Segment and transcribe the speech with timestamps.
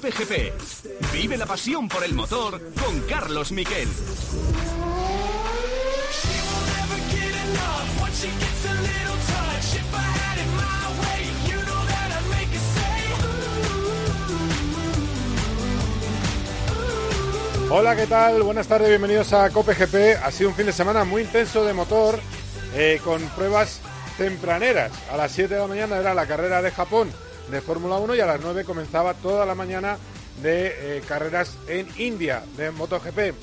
[0.00, 0.52] Cope GP.
[1.12, 3.88] Vive la pasión por el motor con Carlos Miquel.
[17.70, 18.44] Hola, ¿qué tal?
[18.44, 20.22] Buenas tardes, bienvenidos a Cope GP.
[20.22, 22.20] Ha sido un fin de semana muy intenso de motor,
[22.76, 23.80] eh, con pruebas
[24.16, 24.92] tempraneras.
[25.10, 27.10] A las 7 de la mañana era la carrera de Japón
[27.50, 29.98] de Fórmula 1 y a las 9 comenzaba toda la mañana
[30.42, 33.34] de eh, carreras en India de MotoGP.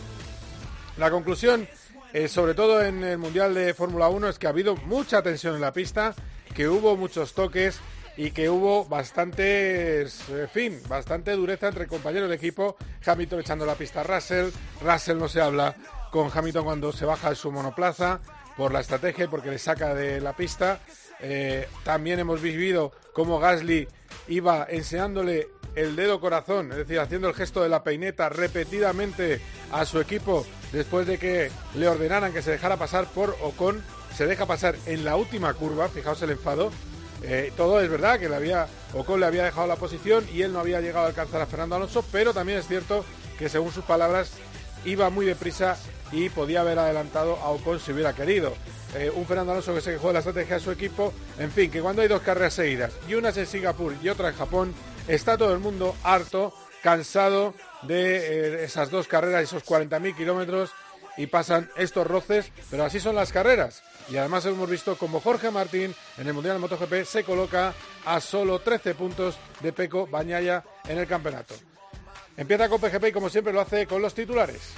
[0.98, 1.68] La conclusión,
[2.13, 5.55] eh, sobre todo en el Mundial de Fórmula 1, es que ha habido mucha tensión
[5.55, 6.13] en la pista,
[6.54, 7.80] que hubo muchos toques
[8.18, 12.77] y que hubo bastantes, en fin, bastante dureza entre compañeros de equipo.
[13.05, 14.52] Hamilton echando la pista a Russell,
[14.82, 15.76] Russell no se habla
[16.12, 18.21] con Hamilton cuando se baja de su monoplaza
[18.55, 20.80] por la estrategia y porque le saca de la pista.
[21.27, 23.87] Eh, también hemos vivido cómo Gasly
[24.27, 29.85] iba enseñándole el dedo corazón, es decir, haciendo el gesto de la peineta repetidamente a
[29.85, 33.84] su equipo después de que le ordenaran que se dejara pasar por Ocon.
[34.15, 36.71] Se deja pasar en la última curva, fijaos el enfado,
[37.23, 40.53] eh, todo es verdad que le había, Ocon le había dejado la posición y él
[40.53, 43.03] no había llegado a alcanzar a Fernando Alonso, pero también es cierto
[43.40, 44.31] que según sus palabras
[44.86, 45.78] iba muy deprisa
[46.12, 48.54] y podía haber adelantado a Ocon si hubiera querido.
[48.96, 51.14] Eh, un Fernando Alonso que se quejó de la estrategia de su equipo.
[51.38, 54.30] En fin, que cuando hay dos carreras seguidas y una es en Singapur y otra
[54.30, 54.74] en Japón,
[55.08, 60.72] está todo el mundo harto, cansado de eh, esas dos carreras, esos 40.000 kilómetros
[61.18, 63.84] y pasan estos roces, pero así son las carreras.
[64.09, 67.74] Y además hemos visto como Jorge Martín en el Mundial de MotoGP se coloca
[68.06, 71.56] a solo 13 puntos de Peco Bañaya en el campeonato.
[72.38, 74.74] Empieza con PGP y como siempre lo hace con los titulares.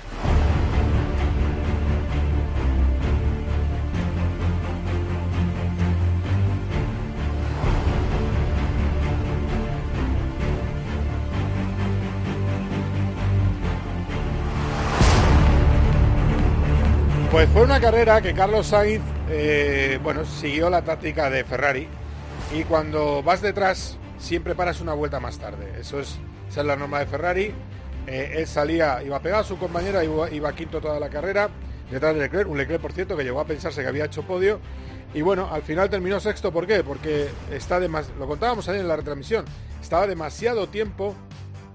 [17.31, 21.87] Pues fue una carrera que Carlos Sainz, eh, bueno, siguió la táctica de Ferrari
[22.51, 25.71] y cuando vas detrás siempre paras una vuelta más tarde.
[25.79, 26.17] Eso es,
[26.49, 27.53] esa es la norma de Ferrari.
[28.07, 31.49] Eh, él salía, iba pegado a su compañera, iba, iba quinto toda la carrera,
[31.91, 34.59] detrás de Leclerc, un Leclerc por cierto que llegó a pensarse que había hecho podio
[35.13, 36.83] y bueno, al final terminó sexto, ¿por qué?
[36.83, 39.45] Porque está lo contábamos ayer en la retransmisión,
[39.81, 41.15] estaba demasiado tiempo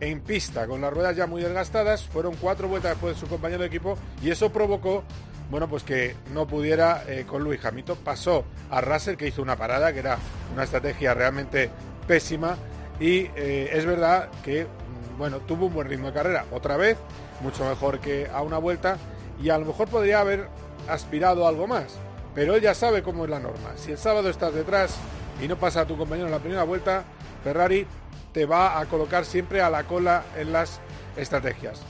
[0.01, 3.61] en pista con las ruedas ya muy desgastadas, fueron cuatro vueltas después de su compañero
[3.61, 5.05] de equipo y eso provocó
[5.53, 7.99] bueno, pues que no pudiera eh, con Luis Hamilton.
[8.03, 10.17] Pasó a Russell, que hizo una parada, que era
[10.55, 11.69] una estrategia realmente
[12.07, 12.57] pésima.
[13.01, 16.45] Y eh, es verdad que, mm, bueno, tuvo un buen ritmo de carrera.
[16.53, 16.97] Otra vez,
[17.41, 18.99] mucho mejor que a una vuelta.
[19.43, 20.49] Y a lo mejor podría haber
[20.89, 21.99] aspirado a algo más.
[22.35, 23.71] Pero él ya sabe cómo es la norma.
[23.77, 24.97] Si el sábado estás detrás
[25.43, 27.05] y no pasa a tu compañero en la primera vuelta,
[27.45, 27.87] Ferrari
[28.33, 30.81] te va a colocar siempre a la cola en las
[31.17, 31.83] estrategias.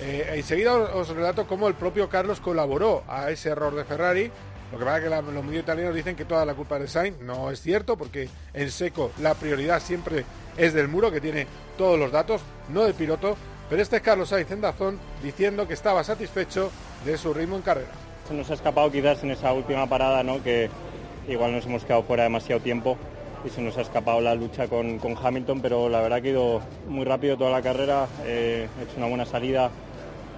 [0.00, 4.30] Eh, enseguida os, relato cómo el propio Carlos colaboró a ese error de Ferrari.
[4.70, 6.88] Lo que pasa es que los medios italianos dicen que toda la culpa es de
[6.88, 7.20] Sainz.
[7.20, 10.24] No es cierto, porque en seco la prioridad siempre
[10.58, 11.46] es del muro, que tiene
[11.78, 13.36] todos los datos, no del piloto.
[13.70, 16.70] Pero este es Carlos Sainz en Dazón diciendo que estaba satisfecho
[17.04, 17.90] de su ritmo en carrera.
[18.26, 20.42] Se nos ha escapado quizás en esa última parada, ¿no?
[20.42, 20.68] que
[21.28, 22.96] igual nos hemos quedado fuera demasiado tiempo
[23.44, 26.60] y se nos ha escapado la lucha con, Hamilton, pero la verdad que ha ido
[26.88, 29.70] muy rápido toda la carrera, he hecho una buena salida,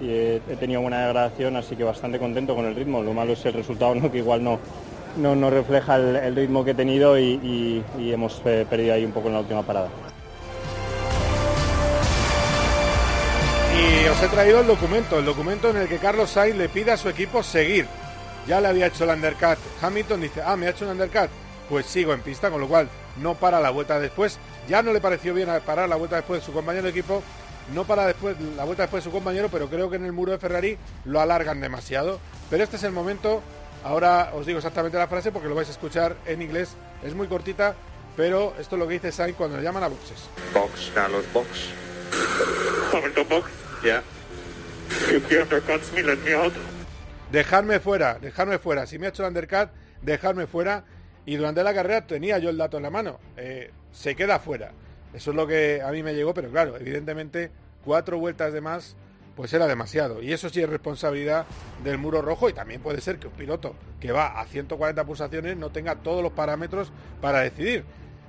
[0.01, 3.01] y he, tenido buena degradación, así que bastante contento con el ritmo.
[3.01, 4.11] Lo malo es el resultado, ¿no?
[4.11, 4.59] que igual no,
[5.17, 9.35] no, refleja el, ritmo que he tenido y, hemos eh, perdido ahí un poco en
[9.35, 9.89] la última parada.
[13.81, 16.91] Y os he traído el documento, el documento en el que Carlos Sainz le pide
[16.91, 17.87] a su equipo seguir.
[18.47, 19.57] Ya le había hecho el undercut.
[19.81, 21.29] Hamilton dice, ah, me ha hecho un undercut.
[21.69, 24.37] Pues sigo en pista, con lo cual no para la vuelta después.
[24.69, 27.23] Ya no le pareció bien parar la vuelta después de su compañero de equipo
[27.73, 30.31] no para después la vuelta después de su compañero, pero creo que en el muro
[30.31, 32.19] de Ferrari lo alargan demasiado.
[32.49, 33.41] Pero este es el momento,
[33.83, 37.27] ahora os digo exactamente la frase porque lo vais a escuchar en inglés, es muy
[37.27, 37.75] cortita,
[38.17, 40.17] pero esto es lo que dice Sainz cuando le llaman a boxes.
[40.53, 41.69] Box, Carlos, box.
[42.93, 43.60] Momento, box.
[46.35, 46.53] Out.
[47.31, 48.85] Dejarme fuera, dejarme fuera.
[48.85, 49.69] Si me ha hecho el undercut,
[50.01, 50.83] dejarme fuera.
[51.25, 53.19] Y durante la carrera tenía yo el dato en la mano.
[53.37, 54.71] Eh, se queda fuera.
[55.13, 57.51] Eso es lo que a mí me llegó, pero claro, evidentemente
[57.83, 58.95] cuatro vueltas de más
[59.35, 60.21] pues era demasiado.
[60.21, 61.45] Y eso sí es responsabilidad
[61.83, 65.57] del muro rojo y también puede ser que un piloto que va a 140 pulsaciones
[65.57, 66.91] no tenga todos los parámetros
[67.21, 67.83] para decidir.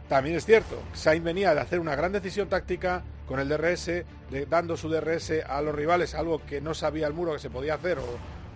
[0.08, 3.02] También es cierto, Sainz venía de hacer una gran decisión táctica
[3.32, 4.04] con el DRS,
[4.50, 7.76] dando su DRS a los rivales, algo que no sabía el muro que se podía
[7.76, 8.04] hacer o,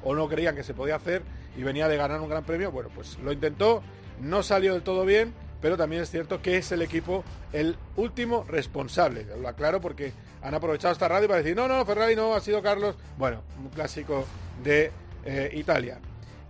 [0.04, 1.22] o no creían que se podía hacer,
[1.56, 2.70] y venía de ganar un gran premio.
[2.70, 3.82] Bueno, pues lo intentó,
[4.20, 5.32] no salió del todo bien,
[5.62, 7.24] pero también es cierto que es el equipo
[7.54, 9.26] el último responsable.
[9.40, 10.12] Lo aclaro porque
[10.42, 12.96] han aprovechado esta radio para decir, no, no, Ferrari no, ha sido Carlos.
[13.16, 14.26] Bueno, un clásico
[14.62, 14.92] de
[15.24, 16.00] eh, Italia.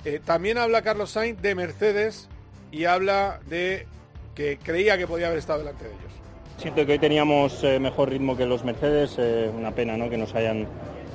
[0.04, 2.28] Eh, también habla Carlos Sainz de Mercedes
[2.72, 3.86] y habla de
[4.34, 6.25] que creía que podía haber estado delante de ellos.
[6.58, 9.18] Siento que hoy teníamos eh, mejor ritmo que los Mercedes,
[9.54, 10.08] una pena ¿no?
[10.08, 10.66] que nos hayan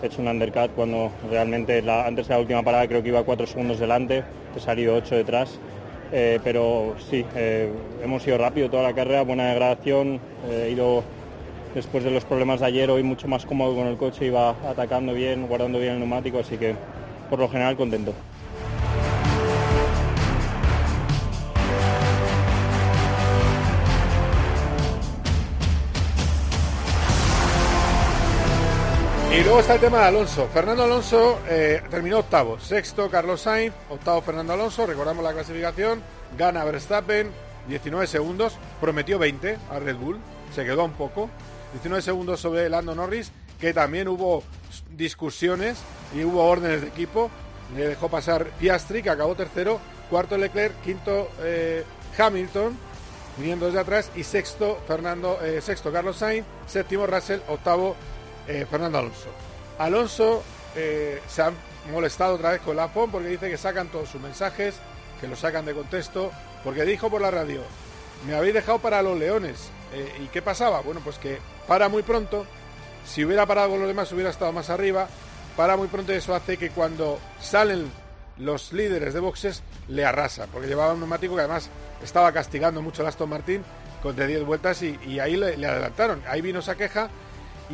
[0.04, 3.80] hecho un undercut cuando realmente antes de la última parada creo que iba cuatro segundos
[3.80, 4.24] delante,
[4.56, 5.60] he salido ocho detrás.
[6.12, 7.26] pero sí,
[8.04, 11.04] hemos ido rápido toda la carrera, buena degradación, he ido
[11.74, 15.14] después de los problemas de ayer, hoy mucho más cómodo con el coche, iba atacando
[15.14, 16.76] bien, guardando bien el neumático, así que
[17.30, 18.14] por lo general contento.
[29.32, 30.50] Y luego está el tema de Alonso.
[30.54, 32.60] Fernando Alonso eh, terminó octavo.
[32.60, 34.86] Sexto Carlos Sainz, octavo Fernando Alonso.
[34.86, 36.04] Recordamos la clasificación.
[36.38, 37.32] Gana Verstappen,
[37.70, 38.58] 19 segundos.
[38.82, 40.20] Prometió 20 a Red Bull.
[40.54, 41.30] Se quedó un poco.
[41.72, 44.44] 19 segundos sobre Lando Norris, que también hubo
[44.98, 45.80] discusiones
[46.14, 47.32] y hubo órdenes de equipo.
[47.76, 49.80] Le dejó pasar Piastri, que acabó tercero,
[50.10, 51.86] cuarto Leclerc, quinto eh,
[52.18, 52.78] Hamilton,
[53.38, 57.96] viniendo desde atrás, y sexto Fernando, eh, sexto Carlos Sainz, séptimo Russell, octavo
[58.48, 59.30] eh, Fernando Alonso.
[59.80, 60.44] Alonso
[60.74, 61.52] se ha
[61.92, 64.76] molestado otra vez con la FON porque dice que sacan todos sus mensajes,
[65.20, 66.32] que los sacan de contexto,
[66.64, 67.62] porque dijo por la radio,
[68.26, 69.70] me habéis dejado para los leones.
[70.22, 70.80] ¿Y qué pasaba?
[70.80, 72.46] Bueno, pues que para muy pronto.
[73.06, 75.08] Si hubiera parado con los demás, hubiera estado más arriba.
[75.56, 77.92] Para muy pronto eso hace que cuando salen
[78.38, 81.70] los líderes de boxes le arrasa, porque llevaba un neumático que además
[82.04, 83.64] estaba castigando mucho a Aston Martin
[84.02, 86.22] con de 10 vueltas y, ahí le, adelantaron.
[86.28, 87.10] Ahí vino esa queja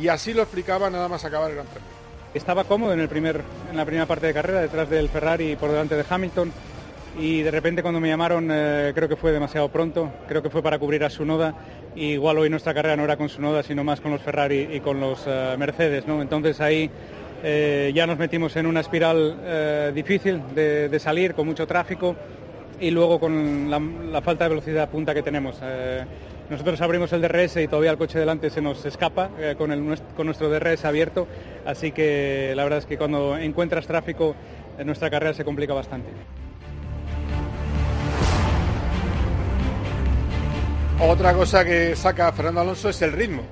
[0.00, 1.88] y así lo explicaba nada más acabar el Gran Premio.
[2.34, 5.56] Estaba cómodo en, el primer, en la primera parte de carrera, detrás del Ferrari y
[5.56, 6.52] por delante de Hamilton.
[7.18, 10.62] Y de repente cuando me llamaron, eh, creo que fue demasiado pronto, creo que fue
[10.62, 11.54] para cubrir a su noda
[11.96, 14.78] igual hoy nuestra carrera no era con su noda, sino más con los Ferrari y
[14.78, 16.22] con los eh, Mercedes, ¿no?
[16.22, 16.88] Entonces ahí
[17.42, 22.14] eh, ya nos metimos en una espiral difícil de, salir, con mucho tráfico
[22.78, 25.56] y luego con la, falta de velocidad punta que tenemos.
[26.50, 30.26] Nosotros abrimos el DRS y todavía el coche delante se nos escapa con, el, con
[30.26, 31.28] nuestro DRS abierto,
[31.66, 34.34] así que la verdad es que cuando encuentras tráfico
[34.84, 36.10] nuestra carrera se complica bastante.
[41.00, 43.42] Otra cosa que saca Fernando Alonso es el ritmo.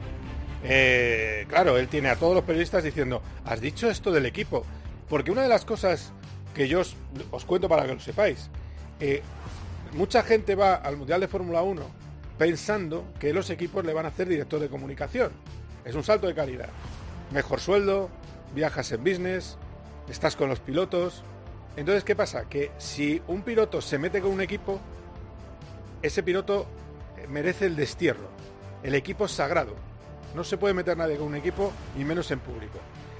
[0.64, 4.64] Eh, claro, él tiene a todos los periodistas diciendo, has dicho esto del equipo.
[5.08, 6.12] Porque una de las cosas
[6.54, 8.50] que yo os, cuento para que lo sepáis,
[8.98, 9.22] eh,
[9.92, 12.05] mucha gente va al Mundial de Fórmula 1
[12.38, 15.32] pensando que los equipos le van a hacer director de comunicación.
[15.84, 16.68] Es un salto de calidad.
[17.32, 18.10] Mejor sueldo,
[18.54, 19.56] viajas en business,
[20.08, 21.22] estás con los pilotos.
[21.76, 22.48] Entonces, ¿qué pasa?
[22.48, 24.80] Que si un piloto se mete con un equipo,
[26.02, 26.66] ese piloto
[27.28, 28.28] merece el destierro.
[28.82, 29.74] El equipo es sagrado.
[30.34, 32.78] No se puede meter nadie con un equipo y menos en público.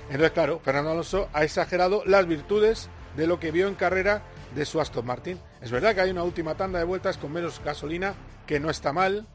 [0.09, 4.23] Entonces, claro, Fernando Alonso ha exagerado las virtudes de lo que vio en carrera
[4.55, 5.41] de su Aston Martin.
[5.61, 8.15] Es verdad que hay una última tanda de vueltas con menos gasolina,
[8.47, 9.27] que no está mal,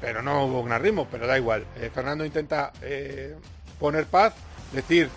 [0.00, 1.64] pero no hubo un ritmo, pero da igual.
[1.76, 3.36] Eh, Fernando intenta eh,
[3.78, 4.34] poner paz,
[4.72, 5.08] decir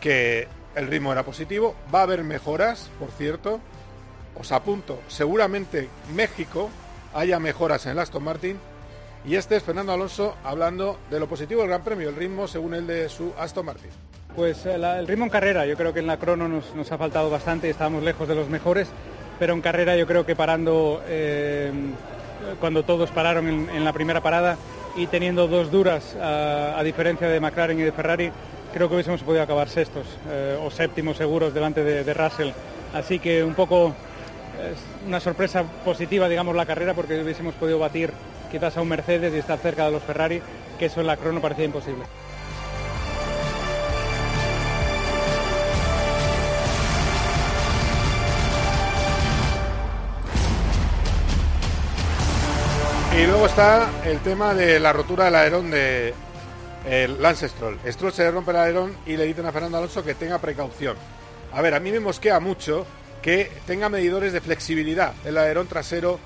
[0.00, 3.60] que el ritmo era positivo, va a haber mejoras, por cierto.
[4.36, 6.68] Os apunto, seguramente México
[7.14, 8.58] haya mejoras en el Aston Martin.
[9.24, 12.74] Y este es Fernando Alonso hablando de lo positivo del Gran Premio, el ritmo según
[12.74, 13.90] el de su Aston Martin.
[14.36, 17.30] Pues eh, el ritmo en carrera, yo creo que en la crono nos, ha faltado
[17.30, 18.88] bastante, estábamos lejos de los mejores,
[19.38, 21.72] pero en carrera yo creo que parando, eh,
[22.60, 24.56] cuando todos pararon en, la primera parada
[24.96, 28.30] y teniendo dos duras, a, diferencia de McLaren y de Ferrari,
[28.72, 32.50] creo que hubiésemos podido acabar sextos eh, o séptimos seguros delante de, Russell.
[32.92, 33.92] Así que un poco
[35.06, 38.12] una sorpresa positiva, digamos, la carrera porque hubiésemos podido batir
[38.50, 40.40] quizás a un Mercedes y estar cerca de los Ferrari,
[40.78, 42.04] que eso en la crono parecía imposible.
[53.16, 56.12] Y luego está el tema de la rotura del alerón de
[57.20, 57.78] Lance Stroll.
[57.86, 60.96] Stroll se le rompe el alerón y le dicen a Fernando Alonso que tenga precaución.
[61.52, 62.84] A ver, a mí me mosquea mucho
[63.22, 66.18] que tenga medidores de flexibilidad el alerón trasero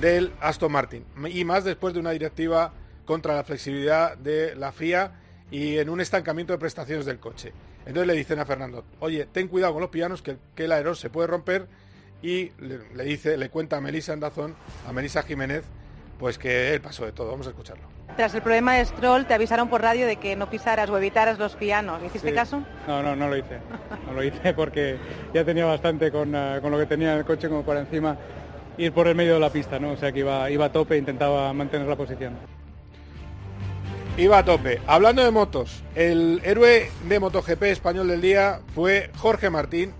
[0.00, 1.04] del Aston Martin.
[1.28, 2.72] Y más después de una directiva
[3.04, 5.12] contra la flexibilidad de la FIA
[5.50, 7.52] y en un estancamiento de prestaciones del coche.
[7.80, 11.10] Entonces le dicen a Fernando, oye, ten cuidado con los pianos, que, el alerón se
[11.10, 11.66] puede romper.
[12.22, 14.54] Y le, dice, le cuenta a Melissa Andazón,
[14.88, 15.64] a Melissa Jiménez,
[16.18, 17.30] pues que él pasó de todo.
[17.30, 17.84] Vamos a escucharlo.
[18.16, 21.38] Tras el problema de Stroll, te avisaron por radio de que no pisaras o evitaras
[21.38, 22.02] los pianos.
[22.02, 22.62] ¿Hiciste caso?
[22.86, 23.58] No, no, no lo hice.
[24.06, 24.96] No lo hice porque
[25.34, 28.16] ya tenía bastante con, eh, con lo que tenía en el coche como para encima
[28.78, 29.92] ir por el medio de la pista, ¿no?
[29.92, 32.34] O sea que iba, iba a tope e intentaba mantener la posición.
[34.16, 34.80] Iba a tope.
[34.86, 39.92] Hablando de motos, el héroe de MotoGP español del día fue Jorge Martín.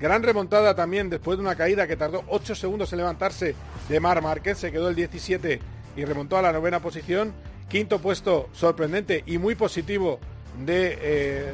[0.00, 3.54] Gran remontada también después de una caída que tardó 8 segundos en levantarse
[3.86, 4.56] de Mar Márquez.
[4.56, 5.60] Se quedó el 17
[5.94, 7.34] y remontó a la novena posición.
[7.68, 10.18] Quinto puesto sorprendente y muy positivo
[10.64, 11.52] de eh,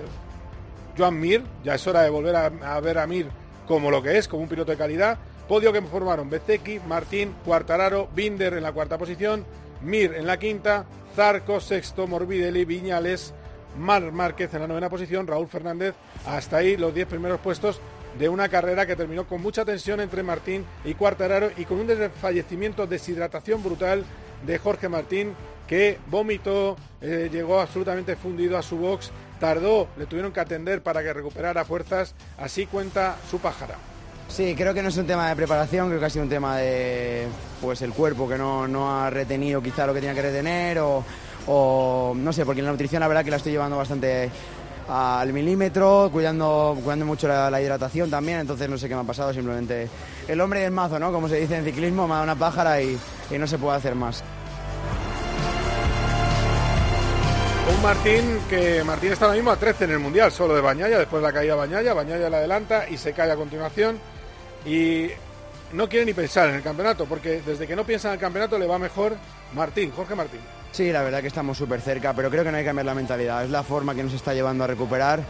[0.96, 1.42] Joan Mir.
[1.64, 3.26] Ya es hora de volver a, ver a Mir
[3.66, 5.18] como lo que es, como un piloto de calidad.
[5.48, 9.44] Podio que formaron Bezeki, Martín, Cuartararo, Binder en la cuarta posición,
[9.82, 10.86] Mir en la quinta,
[11.16, 13.34] Zarco, sexto, Morbidelli, Viñales,
[13.76, 15.94] Mar Márquez en la novena posición, Raúl Fernández,
[16.26, 17.80] hasta ahí los diez primeros puestos
[18.18, 21.86] de una carrera que terminó con mucha tensión entre Martín y Cuartararo y con un
[21.86, 24.04] desfallecimiento, deshidratación brutal
[24.46, 25.34] de Jorge Martín
[25.66, 31.02] que vomitó, eh, llegó absolutamente fundido a su box, tardó, le tuvieron que atender para
[31.02, 33.76] que recuperara fuerzas, así cuenta su pájara.
[34.28, 36.56] Sí, creo que no es un tema de preparación, creo que ha sido un tema
[36.56, 37.26] de
[37.60, 41.04] pues el cuerpo que no, no ha retenido quizá lo que tenía que retener o,
[41.46, 44.30] o, no sé, porque en la nutrición la verdad que la estoy llevando bastante
[44.88, 49.32] al milímetro, cuidando, cuidando mucho la, hidratación también, entonces no sé qué me ha pasado,
[49.32, 49.88] simplemente
[50.28, 51.12] el hombre y el mazo, ¿no?
[51.12, 52.98] Como se dice en ciclismo, me una pájara y,
[53.30, 54.22] no se puede hacer más.
[57.74, 60.98] Un Martín que Martín está ahora mismo a 13 en el Mundial, solo de Bañaya,
[60.98, 63.98] después la caída Bañaya, Bañaya la adelanta y se cae a continuación
[64.64, 65.08] y
[65.72, 68.56] no quiere ni pensar en el campeonato, porque desde que no piensa en el campeonato
[68.56, 69.16] le va mejor
[69.52, 70.55] Martín, Jorge Martín.
[70.76, 72.94] Sí, la verdad que estamos súper cerca, pero creo que no hay que cambiar la
[72.94, 75.24] mentalidad, es la forma que nos está llevando a recuperar.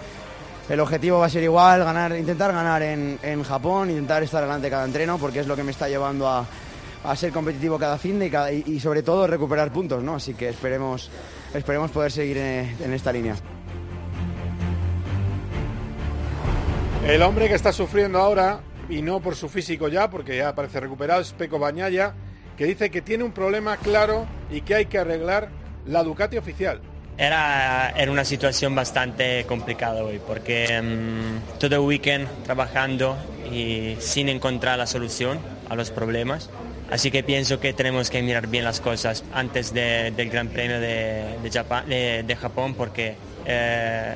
[0.69, 4.67] El objetivo va a ser igual, ganar, intentar ganar en, en Japón, intentar estar delante
[4.67, 6.45] de cada entreno, porque es lo que me está llevando a,
[7.05, 10.17] a ser competitivo cada fin de cada, y, y, sobre todo recuperar puntos, ¿no?
[10.17, 11.13] Así que esperemos,
[11.55, 13.37] esperemos poder seguir en, en esta línea.
[17.07, 20.81] El hombre que está sufriendo ahora y no por su físico ya, porque ya parece
[20.81, 22.15] recuperado, es Peco Bañaya,
[22.57, 25.49] que dice que tiene un problema claro y que hay que arreglar
[25.87, 26.81] la Ducati oficial.
[27.19, 33.17] Era, era una situación bastante complicada hoy, porque um, todo el weekend trabajando
[33.51, 36.51] y sin encontrar la solución a los problemas.
[36.91, 40.79] Así que pienso que tenemos que mirar bien las cosas antes de, del Gran Premio
[40.79, 44.15] de, Japón, porque eh,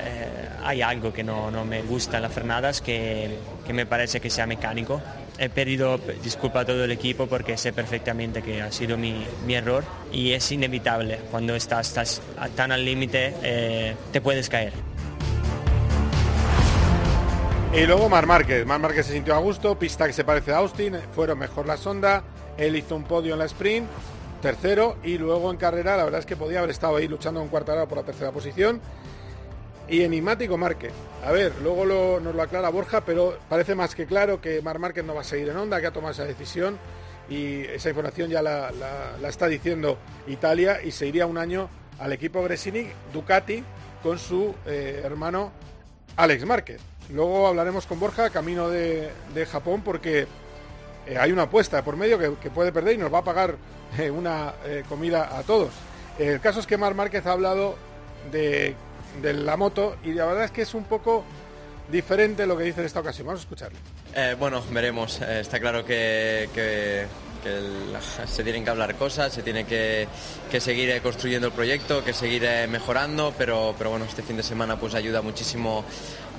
[0.63, 4.29] hay algo que no, no, me gusta en las frenadas, que, que, me parece que
[4.29, 5.01] sea mecánico.
[5.37, 9.83] He pedido disculpas a todo el equipo porque sé perfectamente que ha sido mi, error
[10.11, 11.19] y es inevitable.
[11.29, 12.21] Cuando estás, estás
[12.55, 14.73] tan al límite eh, te puedes caer.
[17.73, 18.65] Y luego Mar Márquez.
[18.65, 21.77] Mar Márquez se sintió a gusto, pista que se parece a Austin, fueron mejor la
[21.77, 22.21] sonda,
[22.61, 23.87] él hizo un podio en la sprint,
[24.41, 27.49] tercero, y luego en carrera la verdad es que podía haber estado ahí luchando con
[27.49, 28.79] Cuartararo por la tercera posición.
[29.87, 30.93] Y enigmático Márquez.
[31.25, 35.03] A ver, luego nos lo aclara Borja, pero parece más que claro que Mar Márquez
[35.03, 36.77] no va a seguir en Honda, que ha tomado esa decisión
[37.29, 38.71] y esa información ya la,
[39.27, 41.67] está diciendo Italia y se iría un año
[41.99, 43.63] al equipo Gresini Ducati
[44.03, 45.51] con su eh, hermano
[46.15, 46.79] Alex Márquez.
[47.11, 49.11] Luego hablaremos con Borja camino de
[49.51, 50.27] Japón porque
[51.07, 53.55] eh, hay una apuesta por medio que, puede perder y nos va a pagar
[53.97, 55.71] eh, una eh, comida a todos.
[56.19, 57.75] El caso es que Mar Márquez ha hablado
[58.31, 58.75] de
[59.21, 61.23] la moto y la verdad es que es un poco
[61.91, 63.27] diferente lo que dice en esta ocasión.
[63.27, 63.77] Vamos a escucharlo.
[64.37, 65.19] Bueno, veremos.
[65.21, 67.07] Está claro que,
[68.27, 70.07] se tienen que hablar cosas, se tiene que,
[70.51, 74.79] que seguir construyendo el proyecto, que seguir mejorando, pero, pero bueno, este fin de semana
[74.79, 75.83] pues ayuda muchísimo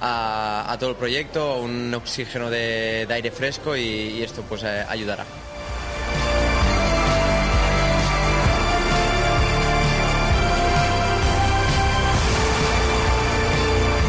[0.04, 5.25] a, todo el proyecto, un oxígeno de, aire fresco y, y esto pues eh, ayudará.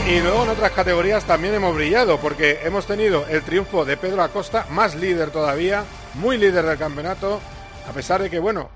[0.09, 4.21] Y luego en otras categorías también hemos brillado porque hemos tenido el triunfo de Pedro
[4.21, 5.85] Acosta, más líder todavía,
[6.15, 7.39] muy líder del campeonato,
[7.87, 8.69] a pesar de que, bueno,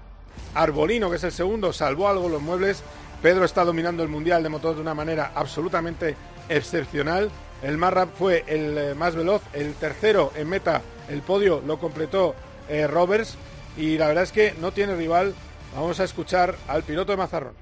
[0.55, 2.81] Arbolino, que es el segundo, salvó algo los muebles.
[3.21, 6.15] Pedro está dominando el Mundial de Motor de una manera absolutamente
[6.49, 7.29] excepcional.
[7.61, 11.79] El más rap fue el eh, más veloz, el tercero en meta, el podio lo
[11.79, 12.35] completó
[12.69, 13.35] eh, Roberts
[13.77, 15.33] y la verdad es que no tiene rival.
[15.75, 17.53] Vamos a escuchar al piloto de Mazarrón.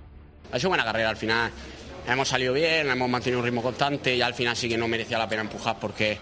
[0.51, 1.51] Ha sido buena carrera al final
[2.08, 5.18] hemos salido bien, hemos mantenido un ritmo constante y al final sí que no merecía
[5.18, 6.18] la pena empujar porque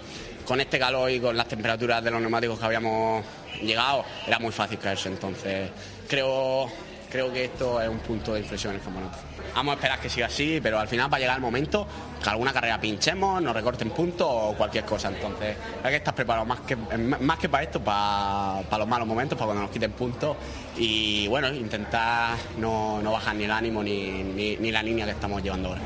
[0.45, 3.23] con este calor y con las temperaturas de los neumáticos que habíamos
[3.61, 5.09] llegado era muy fácil caerse.
[5.09, 5.69] Entonces
[6.07, 6.67] creo,
[7.13, 9.19] creo que esto es un punto de inflexión en el campeonato.
[9.53, 11.87] Vamos a esperar que siga así, pero al final va a llegar el momento
[12.21, 15.09] que alguna carrera pinchemos, nos recorten puntos o cualquier cosa.
[15.09, 19.07] Entonces hay que estar preparado más que, más que para esto, para, para los malos
[19.07, 20.35] momentos, para cuando nos quiten puntos
[20.75, 25.11] y bueno, intentar no, no bajar ni el ánimo ni, ni, ni la línea que
[25.11, 25.81] estamos llevando ahora.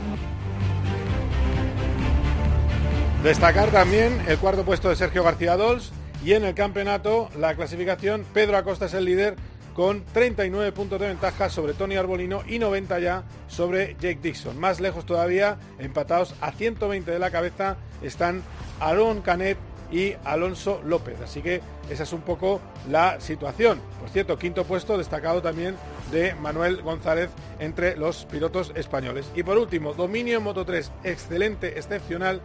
[3.21, 5.91] Destacar también el cuarto puesto de Sergio García Dols
[6.23, 9.35] Y en el campeonato, la clasificación, Pedro Acosta es el líder
[9.77, 14.59] con 39 puntos de ventaja sobre Tony Arbolino y 90 ya sobre Jake Dixon.
[14.59, 18.41] Más lejos todavía, empatados a 120 de la cabeza, están
[18.79, 19.55] Aaron Canet
[19.91, 21.21] y Alonso López.
[21.21, 23.79] Así que esa es un poco la situación.
[23.99, 25.75] Por cierto, quinto puesto destacado también
[26.11, 27.29] de Manuel González
[27.59, 29.29] entre los pilotos españoles.
[29.35, 32.41] Y por último, dominio en Moto 3, excelente, excepcional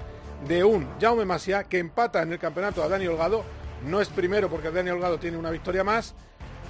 [0.46, 3.42] de un Jaume Masia que empata en el campeonato a Dani Holgado.
[3.88, 6.14] No es primero porque Dani Holgado tiene una victoria más,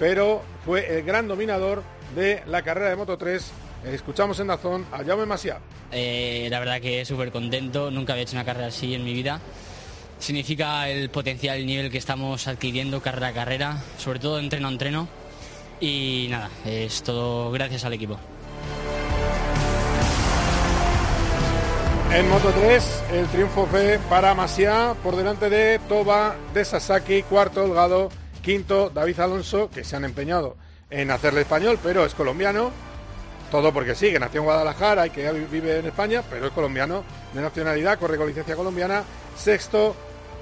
[0.03, 1.81] pero fue el gran dominador
[2.13, 3.51] de la carrera de Moto 3.
[3.85, 5.59] Escuchamos en Dazón a Jaume Masia.
[5.93, 9.39] Eh, la verdad que súper contento, nunca había hecho una carrera así en mi vida.
[10.19, 14.71] Significa el potencial, el nivel que estamos adquiriendo carrera a carrera, sobre todo entreno a
[14.71, 15.07] entreno.
[15.79, 18.19] Y nada, es todo gracias al equipo.
[22.11, 27.63] En Moto 3, el triunfo fue para Masia por delante de Toba, de Sasaki, cuarto
[27.63, 28.09] Holgado,
[28.43, 30.55] quinto David Alonso, que se han empeñado
[30.91, 32.71] en hacerle español, pero es colombiano.
[33.49, 37.03] Todo porque sí, que nació en Guadalajara y que vive en España, pero es colombiano
[37.33, 39.03] de nacionalidad, corre con licencia colombiana.
[39.35, 39.95] Sexto,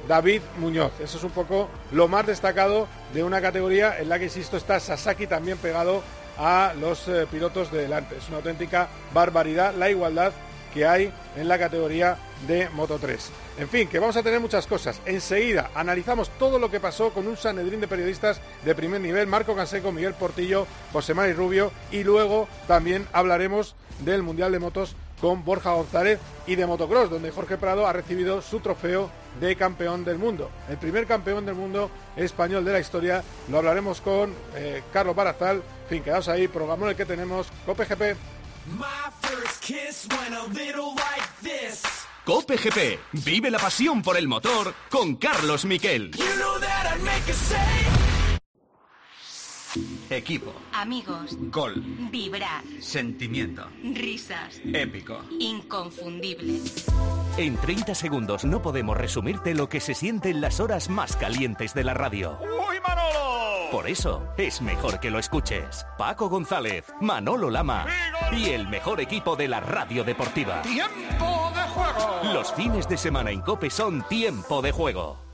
[0.07, 0.93] David Muñoz.
[0.99, 4.79] Eso es un poco lo más destacado de una categoría en la que, insisto, está
[4.79, 6.01] Sasaki también pegado
[6.37, 8.17] a los eh, pilotos de delante.
[8.17, 10.31] Es una auténtica barbaridad la igualdad
[10.73, 12.17] que hay en la categoría
[12.47, 13.29] de Moto 3.
[13.59, 15.01] En fin, que vamos a tener muchas cosas.
[15.05, 19.55] Enseguida analizamos todo lo que pasó con un Sanedrín de periodistas de primer nivel, Marco
[19.55, 25.45] Canseco, Miguel Portillo, José Mari Rubio, y luego también hablaremos del Mundial de Motos con
[25.45, 30.17] Borja González y de motocross, donde Jorge Prado ha recibido su trofeo de campeón del
[30.17, 30.49] mundo.
[30.67, 33.23] El primer campeón del mundo español de la historia.
[33.49, 35.57] Lo hablaremos con eh, Carlos Barazal.
[35.57, 38.17] En fin, quedaos ahí, programa el que tenemos, Cope GP.
[42.25, 46.11] Cope GP, vive la pasión por el motor con Carlos Miquel.
[50.07, 50.53] Equipo.
[50.73, 51.35] Amigos.
[51.49, 51.81] Gol.
[52.11, 52.63] Vibrar.
[52.79, 53.65] Sentimiento.
[53.83, 54.61] Risas.
[54.65, 55.23] Épico.
[55.39, 56.59] Inconfundible.
[57.37, 61.73] En 30 segundos no podemos resumirte lo que se siente en las horas más calientes
[61.73, 62.37] de la radio.
[62.41, 63.71] ¡Uy, Manolo!
[63.71, 65.87] Por eso es mejor que lo escuches.
[65.97, 67.87] Paco González, Manolo Lama
[68.31, 70.61] y el mejor equipo de la radio deportiva.
[70.61, 71.50] ¡Tiempo
[72.33, 75.30] Los fines de semana en Cope son tiempo de juego.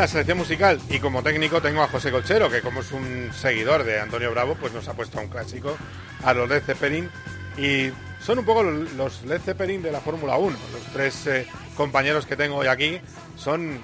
[0.00, 3.84] La selección musical y como técnico tengo a José Colchero, que como es un seguidor
[3.84, 5.76] de Antonio Bravo, pues nos ha puesto a un clásico,
[6.24, 7.10] a los Led Zeppelin.
[7.58, 10.56] Y son un poco los Led Zeppelin de la Fórmula 1.
[10.72, 12.98] Los tres eh, compañeros que tengo hoy aquí
[13.36, 13.78] son,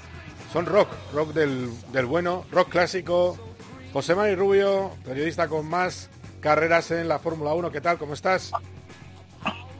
[0.55, 3.39] son rock, rock del, del bueno, rock clásico.
[3.93, 6.09] José Mari Rubio, periodista con más
[6.41, 7.71] carreras en la Fórmula 1.
[7.71, 7.99] ¿Qué tal?
[7.99, 8.53] ¿Cómo estás?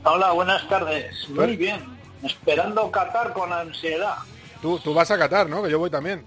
[0.03, 1.27] Hola, buenas tardes.
[1.29, 1.97] Muy bien.
[2.21, 4.17] Esperando Qatar con ansiedad.
[4.61, 5.63] Tú, tú vas a Qatar, ¿no?
[5.63, 6.25] Que yo voy también.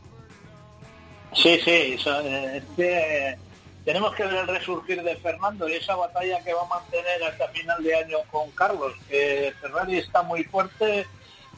[1.35, 1.97] Sí, sí.
[2.07, 3.37] eh, que
[3.85, 7.49] tenemos que ver el resurgir de Fernando y esa batalla que va a mantener hasta
[7.49, 8.93] final de año con Carlos.
[9.09, 11.07] Que Ferrari está muy fuerte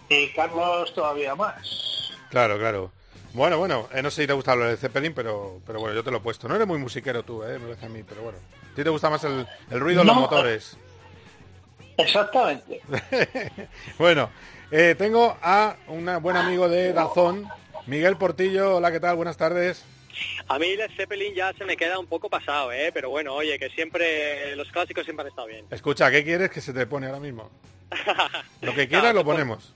[0.08, 2.12] y Carlos todavía más.
[2.30, 2.92] Claro, claro.
[3.34, 6.04] Bueno, bueno, eh, no sé si te gusta lo de Zeppelin, pero, pero bueno, yo
[6.04, 6.48] te lo he puesto.
[6.48, 8.38] No eres muy musiquero tú, eh, me parece a mí, pero bueno.
[8.72, 10.76] ¿A ti te gusta más el, el ruido de los motores?
[11.96, 12.82] Exactamente.
[13.98, 14.30] bueno,
[14.72, 17.46] eh, tengo a un buen amigo de Dazón,
[17.86, 18.76] Miguel Portillo.
[18.76, 19.16] Hola, ¿qué tal?
[19.16, 19.84] Buenas tardes.
[20.48, 22.90] A mí Led Zeppelin ya se me queda un poco pasado, ¿eh?
[22.92, 25.66] Pero bueno, oye, que siempre los clásicos siempre han estado bien.
[25.70, 27.50] Escucha, ¿qué quieres que se te pone ahora mismo?
[28.62, 29.74] Lo que quieras lo ponemos.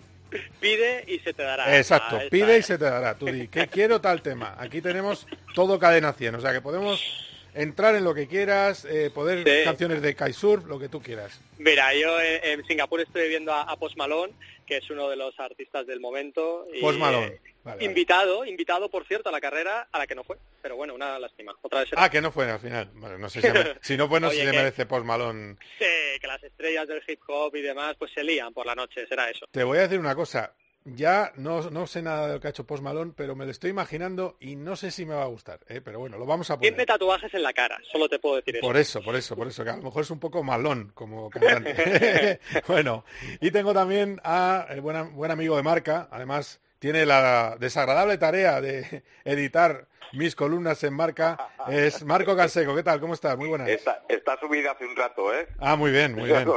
[0.60, 1.76] Pide y se te dará.
[1.76, 3.16] Exacto, pide y se te dará.
[3.16, 4.56] Tú di, ¿qué quiero tal tema?
[4.58, 9.10] Aquí tenemos todo cadena 100, o sea que podemos entrar en lo que quieras, eh,
[9.12, 9.64] poder Sí.
[9.64, 11.40] canciones de kitesurf, lo que tú quieras.
[11.58, 14.32] Mira, yo en, en Singapur estoy viendo a, a Post Malone,
[14.66, 16.66] que es uno de los artistas del momento.
[16.72, 17.26] y, Post Malone.
[17.26, 17.84] eh, vale.
[17.84, 20.36] invitado, invitado, por cierto, a la carrera a la que no fue.
[20.62, 21.54] Pero bueno, una lástima.
[21.62, 21.90] Otra vez.
[21.96, 22.90] Ah, que no fue al final.
[22.94, 24.86] Bueno, no sé si, me- si no fue, no sé Oye, si se que- merece
[24.86, 25.56] Post Malone.
[25.78, 29.06] Sí, que las estrellas del hip hop y demás pues se lían por la noche,
[29.06, 29.46] será eso.
[29.50, 30.52] Te voy a decir una cosa.
[30.94, 33.50] Ya no, no sé nada de lo que ha hecho Post Malone, pero me lo
[33.50, 35.58] estoy imaginando y no sé si me va a gustar.
[35.68, 35.80] ¿eh?
[35.80, 36.72] Pero bueno, lo vamos a poner.
[36.72, 38.64] Tiene tatuajes en la cara, solo te puedo decir eso.
[38.66, 41.28] Por eso, por eso, por eso, que a lo mejor es un poco malón como
[41.28, 42.38] cantante.
[42.68, 43.04] bueno,
[43.40, 48.60] y tengo también a el buen, buen amigo de marca, además tiene la desagradable tarea
[48.60, 51.36] de editar mis columnas en marca,
[51.68, 52.76] es Marco Canseco.
[52.76, 53.00] ¿Qué tal?
[53.00, 53.36] ¿Cómo estás?
[53.36, 53.68] Muy buenas.
[53.68, 55.48] Está, está subida hace un rato, ¿eh?
[55.58, 56.48] Ah, muy bien, muy bien.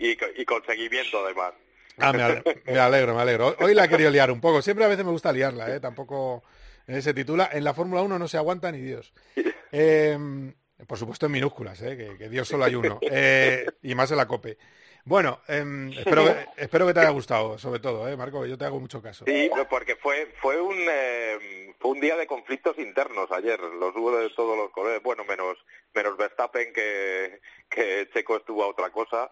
[0.00, 1.52] y, y con seguimiento, además.
[1.98, 3.56] Ah, me ale- me alegro, me alegro.
[3.60, 4.62] Hoy la he querido liar un poco.
[4.62, 5.80] Siempre a veces me gusta liarla, ¿eh?
[5.80, 6.42] Tampoco
[6.86, 7.48] eh, se titula.
[7.52, 9.12] En la Fórmula 1 no se aguanta ni Dios.
[9.72, 10.16] Eh,
[10.86, 12.16] por supuesto en minúsculas, ¿eh?
[12.18, 12.98] que, Dios solo hay uno.
[13.02, 14.58] Eh, y más en la COPE.
[15.04, 18.44] Bueno, em, espero, que, te haya gustado, sobre todo, ¿eh, Marco?
[18.44, 19.24] Yo te hago mucho caso.
[19.26, 23.58] Sí, porque fue fue un eh, fue un día de conflictos internos ayer.
[23.58, 25.02] Los hubo de todos los colores.
[25.02, 25.56] Bueno, menos
[25.94, 29.30] menos Verstappen que, que Checo estuvo a otra cosa.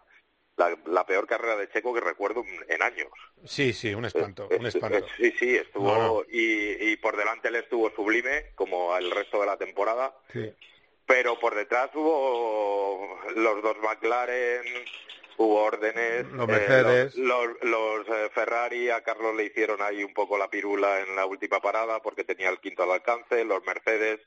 [0.56, 3.08] La, la peor carrera de Checo que recuerdo en años.
[3.44, 5.06] Sí, sí, un espanto, un espanto.
[5.18, 6.22] Sí, sí, estuvo No.
[6.30, 10.16] Y, y por delante él estuvo sublime, como el resto de la temporada.
[10.32, 10.50] Sí.
[11.06, 14.62] Pero por detrás hubo los dos McLaren,
[15.36, 16.24] hubo órdenes.
[16.32, 17.16] Los eh, Mercedes.
[17.16, 21.14] los los- los, eh, Ferrari a Carlos le hicieron ahí un poco la pirula en
[21.16, 23.44] la última parada porque tenía el quinto al alcance.
[23.44, 24.20] Los Mercedes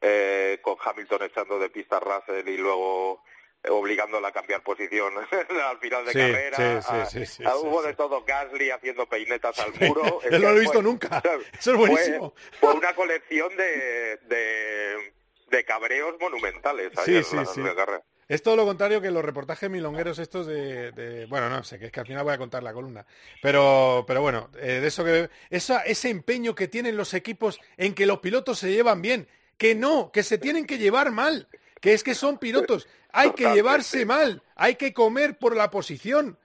[0.00, 3.28] eh, con Hamilton echando de pista a Russell y luego eh,
[3.68, 5.12] obligándola a cambiar posición
[5.68, 6.82] al final de Sí, carrera.
[6.82, 10.20] sí, sí, sí, hubo de todo Gasly haciendo peinetas al muro.
[10.30, 11.22] Yo no lo he visto fue- nunca.
[11.58, 12.34] Eso es buenísimo.
[12.58, 15.12] Fue una colección de, de,
[15.50, 17.60] de cabreos monumentales Sí, ayer sí, la- sí.
[17.60, 18.02] la carrera.
[18.28, 21.86] Es todo lo contrario que los reportajes milongueros estos de, de- bueno, no sé, que
[21.86, 23.04] es que al final voy a contar la columna.
[23.42, 27.92] Pero, pero bueno, eh, de eso que esa, ese empeño que tienen los equipos en
[27.92, 29.26] que los pilotos se llevan bien,
[29.58, 31.48] que no, que se tienen que llevar mal,
[31.80, 36.38] que es que son pilotos, hay que llevarse mal, hay que comer por la posición,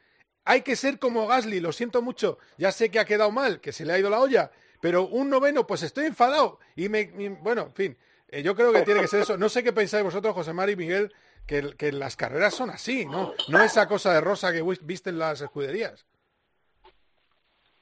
[0.43, 3.71] hay que ser como Gasly, lo siento mucho, ya sé que ha quedado mal, que
[3.71, 4.51] se le ha ido la olla,
[4.81, 7.97] pero un noveno, pues estoy enfadado y me, y, bueno, en fin,
[8.27, 9.37] eh, yo creo que tiene que ser eso.
[9.37, 11.13] No sé qué pensáis vosotros, José Mari y Miguel,
[11.47, 13.33] que, que las carreras son así, ¿no?
[13.47, 16.05] No esa cosa de rosa que vis- viste en las escuderías.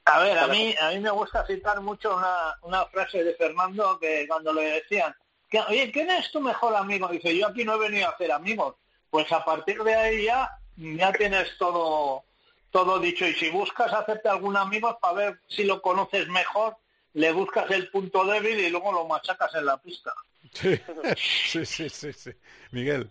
[0.06, 3.98] A ver, a mí, a mí me gusta citar mucho una, una frase de Fernando
[3.98, 5.14] que cuando le decían,
[5.48, 7.08] que, oye, ¿quién es tu mejor amigo?
[7.08, 8.76] Dice, yo aquí no he venido a hacer amigos.
[9.10, 12.24] Pues a partir de ahí ya, ya tienes todo,
[12.70, 13.26] todo dicho.
[13.26, 16.76] Y si buscas hacerte algún amigo para ver si lo conoces mejor,
[17.12, 20.12] le buscas el punto débil y luego lo machacas en la pista.
[20.52, 20.78] Sí,
[21.16, 22.30] sí, sí, sí, sí.
[22.72, 23.10] Miguel.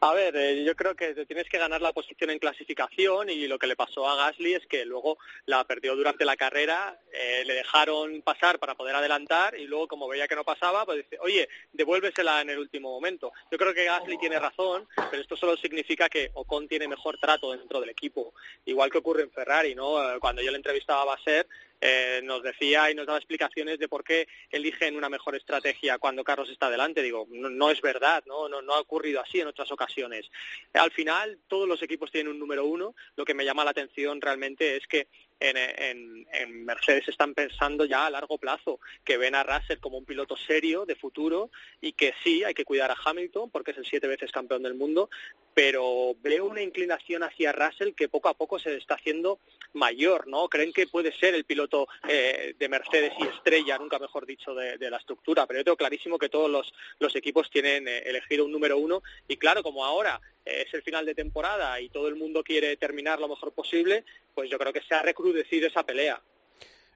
[0.00, 3.58] A ver, eh, yo creo que tienes que ganar la posición en clasificación y lo
[3.58, 7.54] que le pasó a Gasly es que luego la perdió durante la carrera, eh, le
[7.54, 11.48] dejaron pasar para poder adelantar y luego como veía que no pasaba, pues dice, oye,
[11.72, 13.32] devuélvesela en el último momento.
[13.50, 17.52] Yo creo que Gasly tiene razón, pero esto solo significa que Ocon tiene mejor trato
[17.52, 20.02] dentro del equipo, igual que ocurre en Ferrari, ¿no?
[20.02, 21.46] Eh, Cuando yo le entrevistaba a Basser,
[21.80, 26.24] eh, nos decía y nos daba explicaciones de por qué eligen una mejor estrategia cuando
[26.24, 27.02] Carlos está delante.
[27.02, 28.48] Digo, no, es verdad, ¿no?
[28.48, 28.74] ¿no?
[28.74, 30.30] Ha ocurrido así en otras ocasiones.
[30.74, 32.94] Al final, todos los equipos tienen un número uno.
[33.16, 35.08] Lo que me llama la atención realmente es que
[35.40, 39.98] en, en- en Mercedes están pensando ya a largo plazo, que ven a Russell como
[39.98, 43.78] un piloto serio de futuro y que sí, hay que cuidar a Hamilton porque es
[43.78, 45.10] el siete veces campeón del mundo,
[45.58, 49.40] pero veo una inclinación hacia Russell que poco a poco se está haciendo
[49.72, 50.48] mayor, ¿no?
[50.48, 54.78] Creen que puede ser el piloto eh, de Mercedes y estrella, nunca mejor dicho, de,
[54.88, 58.52] la estructura, pero yo tengo clarísimo que todos los, los equipos tienen eh, elegido un
[58.52, 62.14] número uno y claro, como ahora eh, es el final de temporada y todo el
[62.14, 64.04] mundo quiere terminar lo mejor posible,
[64.36, 66.22] pues yo creo que se ha recrudecido esa pelea.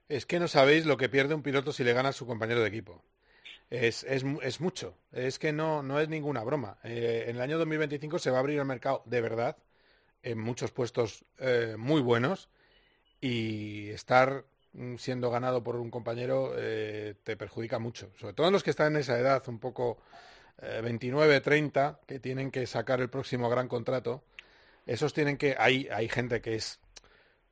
[0.07, 2.61] Es que no sabéis lo que pierde un piloto si le gana a su compañero
[2.61, 3.03] de equipo.
[3.69, 4.95] Es, es, es mucho.
[5.11, 6.77] Es que no, no es ninguna broma.
[6.83, 9.57] Eh, en el año 2025 se va a abrir el mercado de verdad
[10.23, 12.49] en muchos puestos eh, muy buenos
[13.21, 18.11] y estar mm, siendo ganado por un compañero eh, te perjudica mucho.
[18.17, 19.97] Sobre todo los que están en esa edad, un poco
[20.61, 24.23] eh, 29, 30, que tienen que sacar el próximo gran contrato.
[24.85, 25.55] Esos tienen que...
[25.57, 26.79] Hay, hay gente que es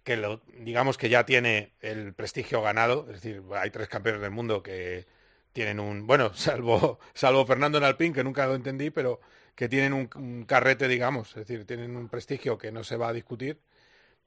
[0.03, 4.31] que lo, digamos que ya tiene el prestigio ganado, es decir, hay tres campeones del
[4.31, 5.05] mundo que
[5.53, 9.19] tienen un, bueno, salvo, salvo Fernando en Alpín, que nunca lo entendí, pero
[9.55, 13.13] que tienen un, carrete, digamos, es decir, tienen un prestigio que no se va a
[13.13, 13.59] discutir,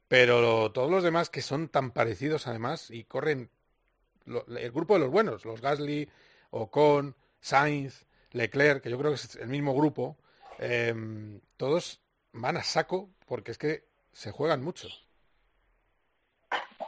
[0.08, 3.50] pero todos los demás que son tan parecidos además y corren
[4.26, 6.08] el grupo de los buenos, los Gasly,
[6.50, 10.16] Ocon, Sainz, Leclerc, que yo creo que es el mismo grupo,
[10.58, 10.94] eh,
[11.56, 12.00] todos
[12.32, 14.88] van a saco porque es que se juegan mucho.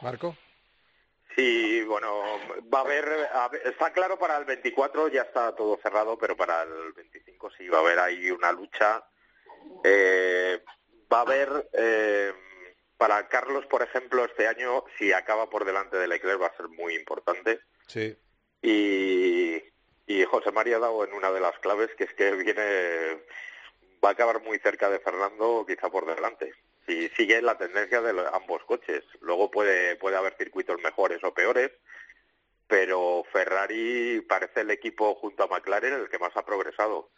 [0.02, 0.36] Marco.
[1.36, 2.22] Sí, bueno,
[2.72, 6.34] va a haber, a ver, está claro para el 24 ya está todo cerrado, pero
[6.34, 9.04] para el 25 sí va a haber ahí una lucha.
[9.84, 10.64] Eh,
[11.12, 12.32] va a haber, eh,
[12.96, 16.68] para Carlos, por ejemplo, este año, si acaba por delante de Leclerc va a ser
[16.68, 17.60] muy importante.
[17.86, 18.16] Sí.
[18.62, 19.62] Y,
[20.06, 23.22] y José María ha dado en una de las claves, que es que viene,
[24.02, 26.54] va a acabar muy cerca de Fernando, quizá por delante.
[26.86, 29.02] Si sigue la tendencia de ambos coches.
[29.20, 31.72] Luego puede, puede haber circuitos mejores o peores,
[32.68, 37.10] pero Ferrari parece el equipo junto a McLaren el que más ha progresado.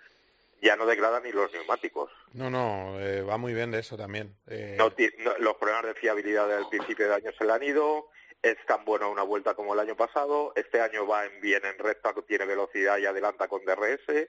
[0.61, 2.11] Ya no degrada ni los neumáticos.
[2.33, 4.35] No, no, eh, va muy bien de eso también.
[4.49, 7.63] Eh, No ti- no- los problemas de fiabilidad del principio de año se le han
[7.63, 8.09] ido.
[8.43, 10.53] Es tan bueno una vuelta como el año pasado.
[10.57, 14.29] Este año va en bien en recta, tiene velocidad y adelanta con DRS.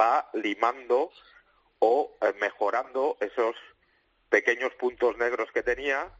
[0.00, 1.10] Va limando
[1.80, 3.54] o eh, mejorando esos
[4.32, 6.10] pequeños puntos negros que tenía.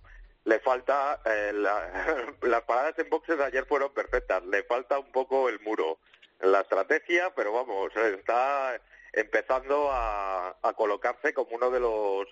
[0.45, 4.45] Le falta, eh, la- las paradas en boxes ayer fueron perfectas.
[4.45, 5.99] Le falta un poco el muro
[6.41, 8.81] la estrategia, pero vamos, está
[9.13, 12.27] empezando a, a colocarse como uno de los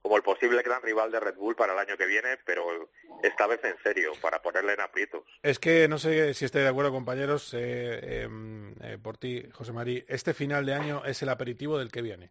[0.00, 2.88] como el posible gran rival de Red Bull para el año que viene, pero
[3.24, 5.24] esta vez en serio, para ponerle en aprietos.
[5.42, 9.72] Es que no sé si estáis de acuerdo, compañeros, eh, em, eh, por ti, José
[9.72, 10.04] María.
[10.06, 12.30] Este final de año es el aperitivo del que viene.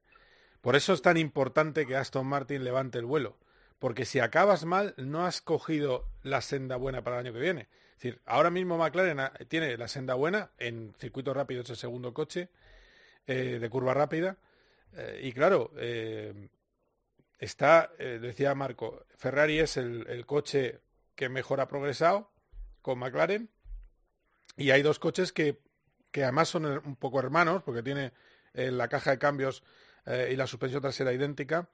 [0.67, 3.37] Por eso es tan importante que Aston Martin levante el vuelo.
[3.79, 7.61] Porque si acabas mal, no has cogido la senda buena para el año que viene.
[7.91, 11.75] Es decir, ahora mismo McLaren ha- tiene la senda buena en circuitos rápidos, es el
[11.77, 12.49] segundo coche
[13.27, 14.35] eh, de curva rápida.
[14.91, 16.49] Eh, y claro, eh,
[17.39, 20.81] está, decía Marco, Ferrari es el, el coche
[21.15, 22.29] que mejor ha progresado
[22.81, 23.49] con McLaren
[24.57, 25.61] y hay dos coches que,
[26.11, 28.11] que además son un poco hermanos porque tiene
[28.51, 29.63] la caja de cambios
[30.07, 31.69] eh, y la suspensión trasera idéntica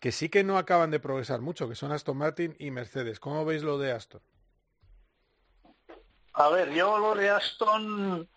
[0.00, 3.20] que sí que no acaban de progresar mucho, que son Aston Martin y Mercedes.
[3.20, 4.20] ¿Cómo veis lo de Aston?
[6.34, 8.28] A ver, yo lo de Aston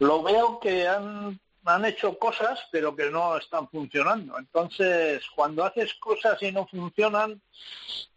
[0.00, 4.38] lo veo que han, han hecho cosas, pero que no están funcionando.
[4.38, 7.40] Entonces, cuando haces cosas y no funcionan,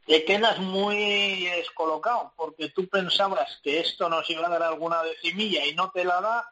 [0.07, 5.65] te quedas muy descolocado, porque tú pensabas que esto nos iba a dar alguna decimilla
[5.65, 6.49] y no te la da,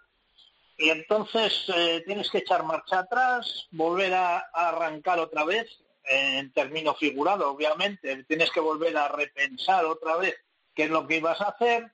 [0.78, 5.68] y entonces eh, tienes que echar marcha atrás, volver a, arrancar otra vez,
[6.08, 10.36] en término figurado, obviamente, tienes que volver a repensar otra vez
[10.76, 11.92] qué es lo que ibas a hacer,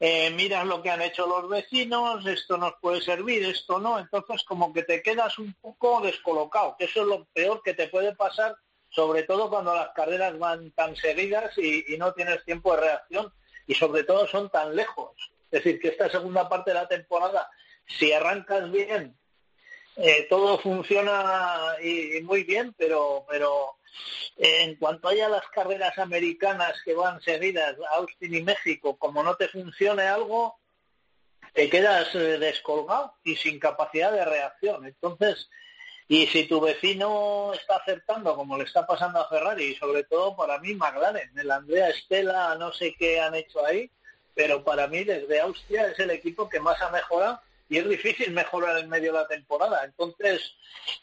[0.00, 4.42] eh, miras lo que han hecho los vecinos, esto nos puede servir, esto no, entonces
[4.44, 8.14] como que te quedas un poco descolocado, que eso es lo peor que te puede
[8.14, 8.54] pasar,
[8.90, 13.32] sobre todo cuando las carreras van tan seguidas y no tienes tiempo de reacción
[13.66, 15.12] y sobre todo son tan lejos.
[15.50, 17.48] Es decir, que esta segunda parte de la temporada,
[17.86, 19.16] si arrancas bien,
[19.96, 23.76] eh, todo funciona y, muy bien, pero, pero
[24.36, 29.36] eh, en cuanto haya las carreras americanas que van seguidas, Austin y México, como no
[29.36, 30.58] te funcione algo,
[31.52, 34.84] te quedas eh, descolgado y sin capacidad de reacción.
[34.84, 35.48] Entonces,
[36.08, 40.34] y si tu vecino está acertando como le está pasando a Ferrari, y sobre todo
[40.36, 43.88] para mí McLaren, el Andrea Estela, no sé qué han hecho ahí,
[44.34, 47.40] pero para mí desde Austria es el equipo que más ha mejorado
[47.74, 49.84] y es difícil mejorar en medio de la temporada.
[49.84, 50.54] Entonces,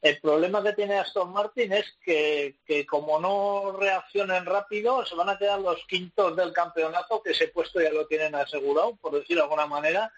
[0.01, 5.27] el problema que tiene Aston Martin es que, que como no reaccionen rápido, se van
[5.27, 9.41] a quedar los quintos del campeonato, que ese puesto ya lo tienen asegurado, por decirlo
[9.41, 10.13] de alguna manera,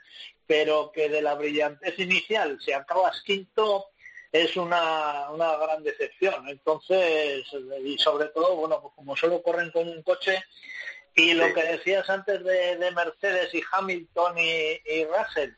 [0.46, 3.88] pero que de la brillantez inicial, si acabas quinto,
[4.32, 6.48] es una, una gran decepción.
[6.50, 7.48] Entonces,
[7.84, 10.44] y sobre todo, bueno, pues como solo corren con un coche,
[11.16, 15.50] y lo que decías antes de, de Mercedes y Hamilton y, y Russell,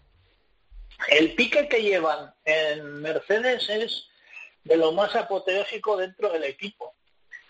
[1.10, 4.08] el pique que llevan en Mercedes es
[4.64, 6.96] de lo más apoteósico dentro del equipo.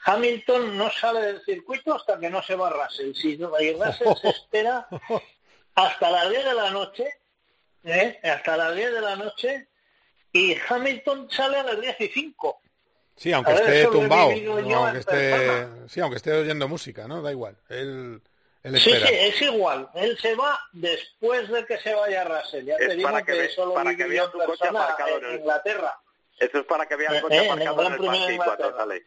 [0.06, 3.14] Hamilton no sale del circuito hasta que no se va Russell.
[3.14, 4.88] Si no, y Russell se espera
[5.74, 7.10] hasta las 10 de la noche,
[7.84, 8.20] ¿eh?
[8.24, 9.68] hasta las 10 de la noche,
[10.32, 12.62] y Hamilton sale a las 10 y 5.
[13.16, 14.32] Sí, aunque ver, esté tumbado,
[14.62, 17.22] no, aunque esté, sí, aunque esté oyendo música, ¿no?
[17.22, 17.58] Da igual.
[17.70, 18.22] Él,
[18.66, 19.90] él Sí, sí, es igual.
[19.94, 22.66] Él se va después de que se vaya Russell.
[22.66, 24.68] Ya Es te digo para que que, ve- eso para que vea en tu coche
[24.68, 26.00] aparcado en en el- Inglaterra.
[26.40, 28.20] Eso es para que vea el Eh, coche eh, en el aparcado en el Premio
[28.28, 29.06] de parking cuando sale.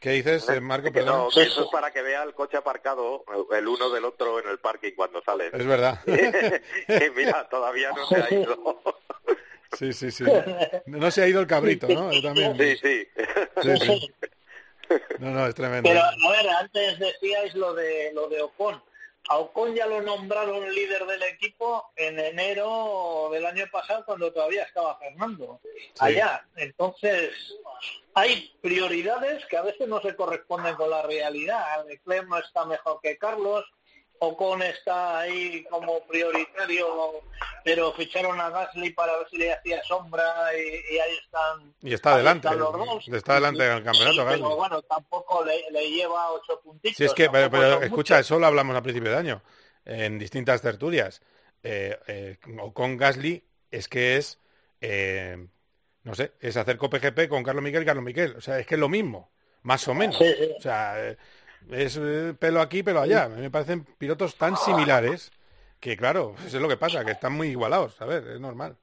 [0.00, 0.92] ¿Qué dices, Marco?
[0.92, 1.18] Perdón.
[1.18, 4.48] no, que eso es para que vea el coche aparcado el uno del otro en
[4.48, 5.50] el parking cuando sale.
[5.52, 6.00] Es verdad.
[6.06, 8.82] y mira, todavía no se ha ido.
[9.78, 10.24] Sí, sí, sí.
[10.86, 12.10] No, no se ha ido el cabrito, ¿no?
[12.10, 12.56] Él también.
[12.56, 13.08] Sí, sí.
[13.62, 14.14] Sí, sí.
[15.18, 15.88] No, no, es tremendo.
[15.88, 18.82] Pero a ver, antes decíais lo de lo de Ocon.
[19.28, 24.64] a Ocon ya lo nombraron líder del equipo en enero del año pasado cuando todavía
[24.64, 25.60] estaba Fernando
[25.98, 26.46] allá.
[26.56, 27.32] Entonces,
[28.14, 31.84] hay prioridades que a veces no se corresponden con la realidad.
[31.86, 33.64] Leclerc no está mejor que Carlos,
[34.18, 37.22] Ocon está ahí como prioritario,
[37.64, 40.24] pero ficharon a Gasly para ver si le hacía sombra
[40.54, 41.74] y, y ahí están.
[41.82, 43.08] Y está adelante, están los dos.
[43.08, 44.12] está adelante en el campeonato.
[44.12, 44.42] Sí, Gasly.
[44.42, 46.96] pero bueno, tampoco le, le lleva ocho puntitos.
[46.96, 49.42] Sí, es que, pero, pero escucha, eso lo hablamos a principio de año,
[49.84, 51.22] en distintas tertulias.
[51.62, 54.38] Eh, eh, o con Gasly es que es,
[54.80, 55.46] eh,
[56.04, 58.36] no sé, es hacer COPGP con Carlos Miquel y Carlos Miquel.
[58.36, 60.16] O sea, es que es lo mismo, más o menos.
[60.16, 60.54] Sí, sí.
[60.56, 61.16] O sea, eh,
[61.70, 63.24] es eh, pelo aquí, pelo allá.
[63.24, 65.32] A mí me parecen pilotos tan similares
[65.80, 68.00] que, claro, eso es lo que pasa, que están muy igualados.
[68.00, 68.76] A ver, es normal.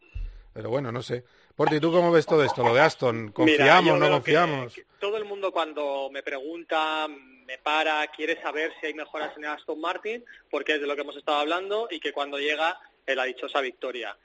[0.53, 1.23] Pero bueno, no sé.
[1.55, 2.63] Porti, ¿tú cómo ves todo esto?
[2.63, 4.73] Lo de Aston, ¿confiamos, no que- confiamos?
[4.73, 9.45] que todo el mundo cuando me pregunta, me para, quiere saber si hay mejoras en
[9.45, 13.15] Aston Martin, porque es de lo que hemos estado hablando, y que cuando llega eh,
[13.15, 14.15] la dichosa victoria.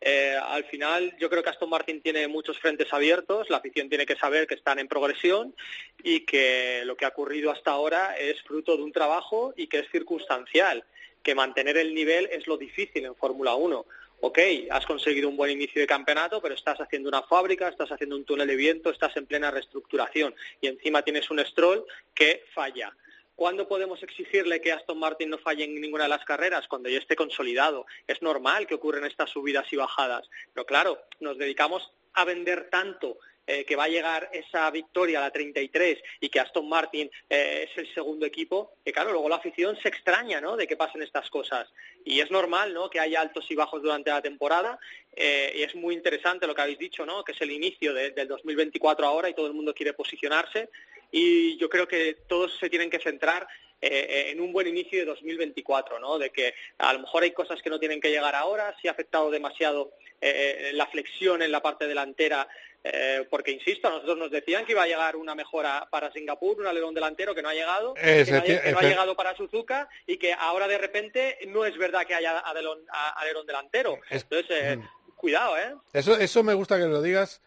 [0.00, 4.06] Eh, al final, yo creo que Aston Martin tiene muchos frentes abiertos, la afición tiene
[4.06, 5.54] que saber que están en progresión
[6.02, 9.80] y que lo que ha ocurrido hasta ahora es fruto de un trabajo y que
[9.80, 10.84] es circunstancial,
[11.22, 13.84] que mantener el nivel es lo difícil en Fórmula 1
[14.20, 14.38] ok,
[14.70, 18.24] has conseguido un buen inicio de campeonato, pero estás haciendo una fábrica, estás haciendo un
[18.24, 21.84] túnel de viento, estás en plena reestructuración y encima tienes un Stroll
[22.14, 22.94] que falla.
[23.38, 26.66] ¿Cuándo podemos exigirle que Aston Martin no falle en ninguna de las carreras?
[26.66, 27.86] Cuando ya esté consolidado.
[28.08, 30.28] Es normal que ocurran estas subidas y bajadas.
[30.52, 35.22] Pero claro, nos dedicamos a vender tanto eh, que va a llegar esa victoria a
[35.22, 39.36] la 33 y que Aston Martin eh, es el segundo equipo, que claro, luego la
[39.36, 40.56] afición se extraña ¿no?
[40.56, 41.68] de que pasen estas cosas.
[42.04, 42.90] Y es normal ¿no?
[42.90, 44.80] que haya altos y bajos durante la temporada
[45.14, 47.22] eh, y es muy interesante lo que habéis dicho, ¿no?
[47.22, 50.70] que es el inicio de- del 2024 ahora y todo el mundo quiere posicionarse
[51.10, 53.46] y yo creo que todos se tienen que centrar
[53.80, 56.18] eh, en un buen inicio de 2024, ¿no?
[56.18, 58.90] De que a lo mejor hay cosas que no tienen que llegar ahora, si ha
[58.90, 62.48] afectado demasiado eh, la flexión en la parte delantera,
[62.82, 66.58] eh, porque insisto, a nosotros nos decían que iba a llegar una mejora para Singapur,
[66.58, 68.88] un alerón delantero que no ha llegado, que no ha, decir, que no ha efe-
[68.88, 73.10] llegado para Suzuka y que ahora de repente no es verdad que haya adelón- a-
[73.20, 73.98] alerón delantero.
[74.10, 75.14] Es- Entonces, eh, Mm.
[75.16, 75.74] cuidado, ¿eh?
[75.92, 77.40] Eso, eso me gusta que lo digas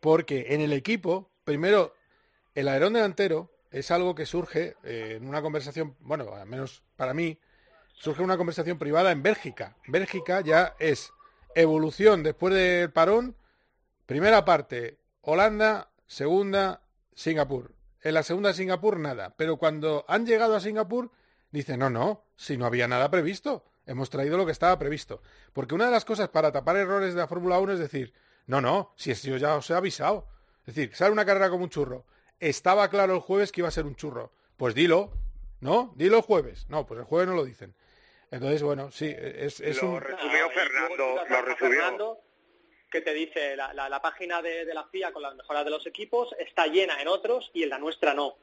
[0.00, 1.94] porque en el equipo, primero,
[2.54, 7.14] el alerón delantero es algo que surge eh, en una conversación, bueno, al menos para
[7.14, 7.38] mí,
[7.94, 9.76] surge una conversación privada en Bélgica.
[9.88, 11.12] Bélgica ya es
[11.54, 13.36] evolución después del parón,
[14.06, 16.82] primera parte, Holanda, segunda,
[17.14, 17.74] Singapur.
[18.02, 21.10] En la segunda Singapur nada, pero cuando han llegado a Singapur
[21.50, 25.22] dicen, no, no, si no había nada previsto, hemos traído lo que estaba previsto.
[25.52, 28.12] Porque una de las cosas para tapar errores de la Fórmula 1 es decir,
[28.46, 30.28] no, no, si yo ya os he avisado.
[30.66, 32.06] Es decir, sale una carrera como un churro.
[32.40, 34.32] Estaba claro el jueves que iba a ser un churro.
[34.56, 35.12] Pues dilo,
[35.60, 35.92] ¿no?
[35.96, 36.66] Dilo el jueves.
[36.68, 37.74] No, pues el jueves no lo dicen.
[38.30, 40.00] Entonces, bueno, sí, es, es Lo un...
[40.00, 41.56] resumió Fernando, lo resumió.
[41.56, 42.18] Fernando,
[42.90, 45.70] que te dice la, la- la página de, de la FIA con las mejoras de
[45.70, 48.36] los equipos está llena en otros y en la nuestra no.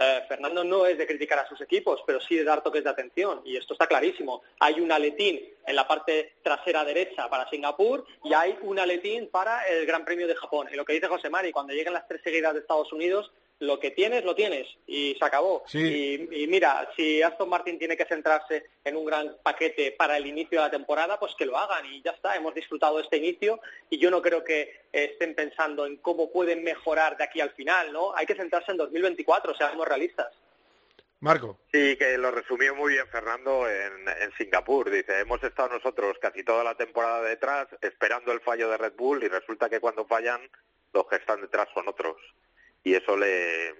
[0.00, 2.90] Eh, Fernando no es de criticar a sus equipos, pero sí de dar toques de
[2.90, 4.42] atención y esto está clarísimo.
[4.60, 9.66] Hay un aletín en la parte trasera derecha para Singapur y hay un aletín para
[9.66, 10.68] el Gran Premio de Japón.
[10.72, 13.80] Y lo que dice José Mari, cuando lleguen las tres seguidas de Estados Unidos, lo
[13.80, 15.64] que tienes, lo tienes y se acabó.
[15.66, 16.28] Sí.
[16.30, 20.26] Y, y mira, si Aston Martin tiene que centrarse en un gran paquete para el
[20.26, 23.60] inicio de la temporada, pues que lo hagan y ya está, hemos disfrutado este inicio
[23.90, 27.92] y yo no creo que estén pensando en cómo pueden mejorar de aquí al final,
[27.92, 28.14] ¿no?
[28.14, 30.28] Hay que centrarse en 2024, seamos realistas.
[31.20, 31.58] Marco.
[31.72, 34.88] Sí, que lo resumió muy bien Fernando en, en Singapur.
[34.88, 39.24] Dice, hemos estado nosotros casi toda la temporada detrás esperando el fallo de Red Bull
[39.24, 40.40] y resulta que cuando fallan
[40.92, 42.16] los que están detrás son otros.
[42.84, 43.74] Y eso le...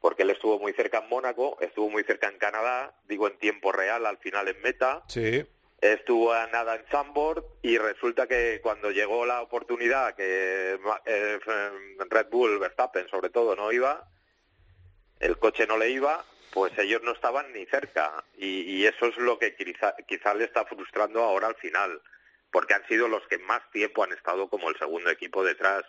[0.00, 3.72] Porque él estuvo muy cerca en Mónaco, estuvo muy cerca en Canadá, digo en tiempo
[3.72, 5.44] real, al final en meta, Sí.
[5.80, 11.38] estuvo a nada en Sandboard y resulta que cuando llegó la oportunidad que eh,
[12.10, 14.08] Red Bull, Verstappen sobre todo, no iba,
[15.18, 19.16] el coche no le iba, pues ellos no estaban ni cerca y, y eso es
[19.16, 22.00] lo que quizá, quizá le está frustrando ahora al final,
[22.52, 25.82] porque han sido los que más tiempo han estado como el segundo equipo detrás.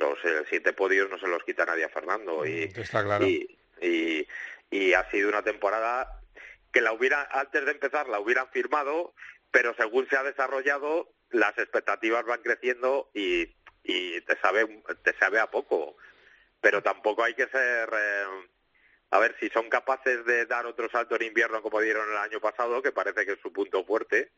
[0.00, 3.26] Los siete podios no se los quita nadie a Fernando y, Está claro.
[3.26, 4.26] y, y,
[4.70, 6.20] y ha sido una temporada
[6.72, 9.14] que la hubiera antes de empezar la hubieran firmado,
[9.50, 15.38] pero según se ha desarrollado las expectativas van creciendo y, y te sabe te sabe
[15.38, 15.96] a poco,
[16.60, 18.24] pero tampoco hay que ser eh,
[19.10, 22.40] a ver si son capaces de dar otro salto en invierno como dieron el año
[22.40, 24.30] pasado, que parece que es su punto fuerte,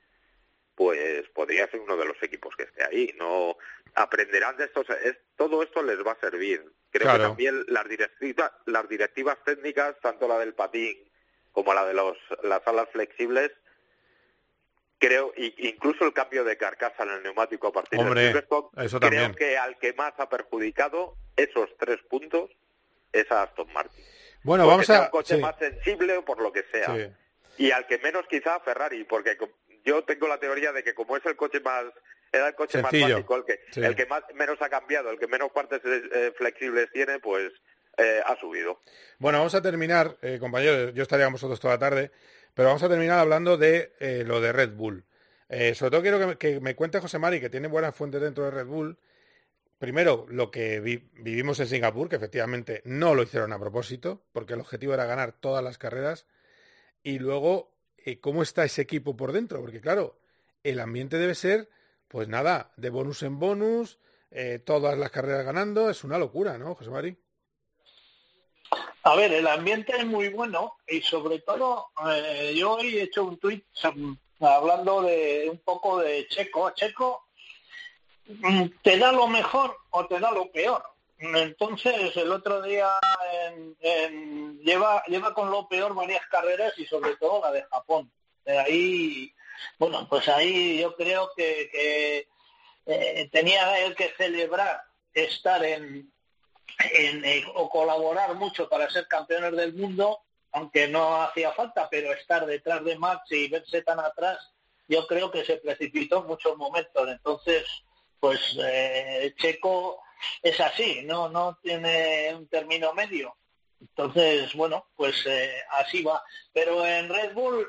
[0.75, 3.15] pues podría ser uno de los equipos que esté ahí.
[3.19, 3.57] No
[3.95, 6.65] aprenderán de estos, es, todo esto les va a servir.
[6.91, 7.19] Creo Claro.
[7.19, 10.97] que también las directivas, las directivas técnicas, tanto la del patín
[11.53, 13.51] como la de los, las alas flexibles,
[14.99, 19.01] creo, incluso el cambio de carcasa en el neumático a partir Hombre, del Silverstone, eso
[19.01, 22.51] creo que al que más ha perjudicado esos tres puntos
[23.13, 24.05] es a Aston Martin.
[24.45, 25.03] Bueno, Porque vamos sea a...
[25.03, 26.95] un coche sí, más sensible o por lo que sea.
[26.97, 27.13] sí.
[27.59, 29.37] Y al que menos quizá Ferrari, porque
[29.85, 31.85] yo tengo la teoría de que como es el coche más
[32.33, 33.03] era el coche Sencillo.
[33.07, 33.81] más básico, el que Sí.
[33.83, 37.53] el que más menos ha cambiado, el que menos partes eh, flexibles tiene, pues
[37.99, 38.81] eh, ha subido.
[39.19, 42.11] Bueno, vamos a terminar, eh, compañeros, yo estaría con vosotros toda la tarde,
[42.55, 45.05] pero vamos a terminar hablando de eh, lo de Red Bull.
[45.51, 48.23] Eh, sobre todo quiero que me, que me cuente José Mari, que tiene buenas fuentes
[48.23, 48.97] dentro de Red Bull.
[49.79, 54.55] Primero, lo que vi- vivimos en Singapur, que efectivamente no lo hicieron a propósito, porque
[54.55, 56.25] el objetivo era ganar todas las carreras.
[57.03, 57.72] Y luego,
[58.05, 60.19] eh, cómo está ese equipo por dentro, porque claro,
[60.63, 61.69] el ambiente debe ser,
[62.09, 63.99] pues nada, de bonus en bonus,
[64.31, 67.17] eh, todas las carreras ganando, es una locura, ¿no, José Mari?
[69.05, 73.25] A ver, el ambiente es muy bueno y sobre todo eh, yo hoy he hecho
[73.25, 73.65] un tuit
[74.41, 76.71] hablando de un poco de Checo.
[76.71, 77.29] Checo
[78.27, 80.83] mm, te da lo mejor o te da lo peor.
[81.23, 82.99] Entonces el otro día
[84.61, 88.11] lleva lleva con lo peor varias carreras y sobre todo la de Japón.
[88.45, 89.33] Ahí,
[89.79, 92.27] bueno, pues ahí yo creo que,
[92.87, 94.83] eh, tenía él que celebrar
[95.15, 96.13] estar en,
[96.93, 102.13] en, eh, o colaborar mucho para ser campeones del mundo, aunque no hacía falta, pero
[102.13, 104.39] estar detrás de Max y verse tan atrás,
[104.89, 107.09] yo creo que se precipitó en muchos momentos.
[107.09, 107.65] Entonces,
[108.19, 110.01] pues eh, Checo
[110.43, 113.37] es así, no, no tiene un término medio.
[113.81, 116.23] Entonces, bueno, pues eh, así va.
[116.53, 117.67] Pero en Red Bull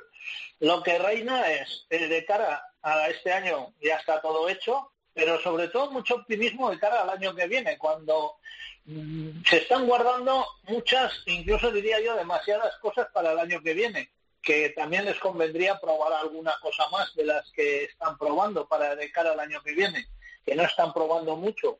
[0.59, 5.39] lo que reina es, eh, de cara a este año ya está todo hecho, pero
[5.41, 8.37] sobre todo mucho optimismo de cara al año que viene, cuando
[8.85, 14.09] mm, se están guardando muchas, incluso diría yo, demasiadas cosas para el año que viene,
[14.41, 19.11] que también les convendría probar alguna cosa más de las que están probando para de
[19.11, 20.07] cara al año que viene,
[20.45, 21.79] que no están probando mucho.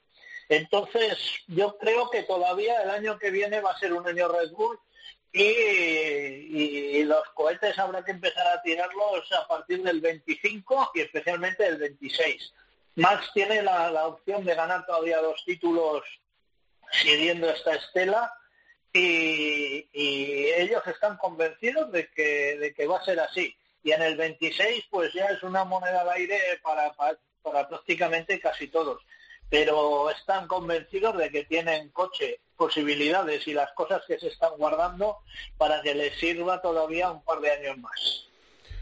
[0.49, 1.17] Entonces,
[1.47, 4.79] yo creo que todavía el año que viene va a ser un año Red Bull
[5.31, 11.77] y, los cohetes habrá que empezar a tirarlos a partir del 25 y especialmente del
[11.77, 12.53] 26.
[12.95, 16.03] Max tiene la, opción de ganar todavía dos títulos
[16.91, 18.31] siguiendo esta estela
[18.93, 23.55] y, ellos están convencidos de que, de que va a ser así.
[23.83, 28.67] Y en el 26 pues ya es una moneda al aire para, para prácticamente casi
[28.67, 29.01] todos.
[29.53, 35.19] Pero están convencidos de que tienen coche, posibilidades y las cosas que se están guardando
[35.59, 38.27] para que les sirva todavía un par de años más.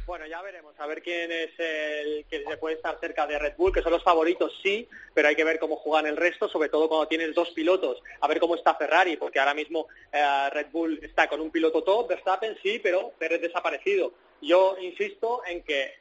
[0.06, 3.56] Bueno, ya veremos, a ver quién es el que se puede estar cerca de Red
[3.58, 6.70] Bull, que son los favoritos, sí, pero hay que ver cómo juegan el resto, sobre
[6.70, 10.68] todo cuando tienes dos pilotos, a ver cómo está Ferrari, porque ahora mismo eh, Red
[10.72, 14.14] Bull está con un piloto top, Verstappen sí, pero Pérez desaparecido.
[14.42, 16.01] Yo insisto en que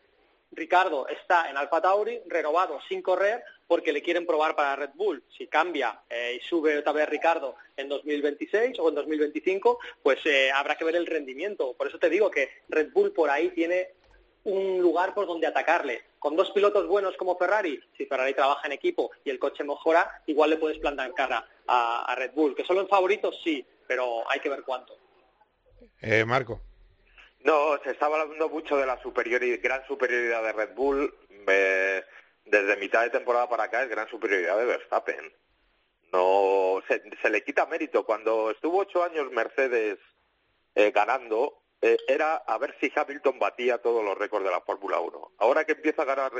[0.52, 5.22] Ricardo está en Alfa Tauri, renovado sin correr, porque le quieren probar para Red Bull.
[5.36, 10.50] Si cambia eh, y sube otra vez Ricardo en 2026 o en 2025, pues eh,
[10.50, 11.74] habrá que ver el rendimiento.
[11.74, 13.90] Por eso te digo que Red Bull por ahí tiene
[14.44, 16.02] un lugar por donde atacarle.
[16.18, 20.22] Con dos pilotos buenos como Ferrari, si Ferrari trabaja en equipo y el coche mejora,
[20.26, 22.54] igual le puedes plantar cara a, Red Bull.
[22.54, 24.96] Que solo en favoritos sí, pero hay que ver cuánto.
[26.00, 26.60] Eh, Marco.
[27.42, 31.14] No, se estaba hablando mucho de la superioridad, gran superioridad de Red Bull.
[31.46, 32.04] eh,
[32.44, 35.32] desde mitad de temporada para acá es gran superioridad de Verstappen.
[36.12, 38.04] No se, se le quita mérito.
[38.04, 39.98] Cuando estuvo ocho años Mercedes
[40.74, 45.00] eh, ganando, eh, era a ver si Hamilton batía todos los récords de la Fórmula
[45.00, 45.32] 1.
[45.38, 46.32] Ahora que empieza a ganar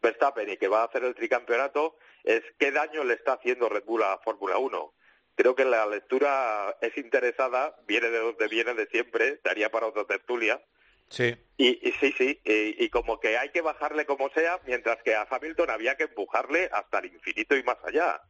[0.00, 3.84] Verstappen y que va a hacer el tricampeonato, es qué daño le está haciendo Red
[3.84, 4.94] Bull a la Fórmula 1.
[5.36, 10.04] Creo que la lectura es interesada, viene de donde viene de siempre, daría para otra
[10.04, 10.60] tertulia.
[11.08, 11.36] Sí.
[11.56, 15.14] Y, y sí, sí, y, y como que hay que bajarle como sea, mientras que
[15.14, 18.20] a Hamilton había que empujarle hasta el infinito y más allá.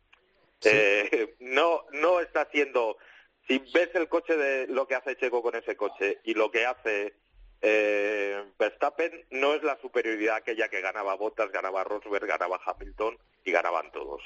[0.64, 2.98] Eh, no, no está haciendo.
[3.46, 6.66] Si ves el coche de lo que hace Checo con ese coche y lo que
[6.66, 7.14] hace
[7.62, 13.52] eh, Verstappen, no es la superioridad aquella que ganaba Bottas, ganaba Rosberg, ganaba Hamilton y
[13.52, 14.22] ganaban todos.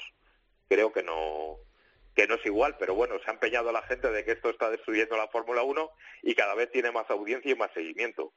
[0.67, 1.57] Creo que no
[2.15, 4.69] que no es igual, pero bueno, se ha empeñado la gente de que esto está
[4.69, 5.89] destruyendo la Fórmula 1
[6.23, 8.33] y cada vez tiene más audiencia y más seguimiento.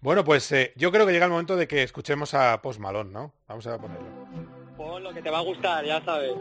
[0.00, 3.10] Bueno, pues eh, yo creo que llega el momento de que escuchemos a Post Malone,
[3.10, 3.34] ¿no?
[3.48, 4.06] Vamos a ponerlo.
[4.76, 6.34] Pon lo que te va a gustar, ya sabes.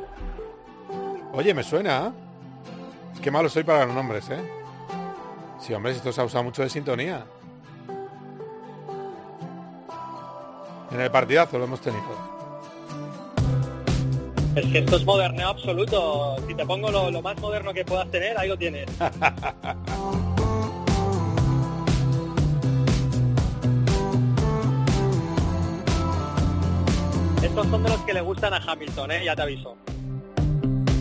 [1.33, 2.07] Oye, me suena.
[2.07, 3.21] ¿eh?
[3.23, 4.39] Qué malo soy para los nombres, ¿eh?
[5.59, 7.25] Sí, hombre, si esto se ha usado mucho de sintonía.
[10.91, 12.34] En el partidazo lo hemos tenido.
[14.55, 16.37] Es que esto es moderneo absoluto.
[16.47, 18.85] Si te pongo lo, más moderno que puedas tener, ahí lo tienes.
[27.43, 29.25] Estos son de los que le gustan a Hamilton, ¿eh?
[29.25, 29.75] ya te aviso.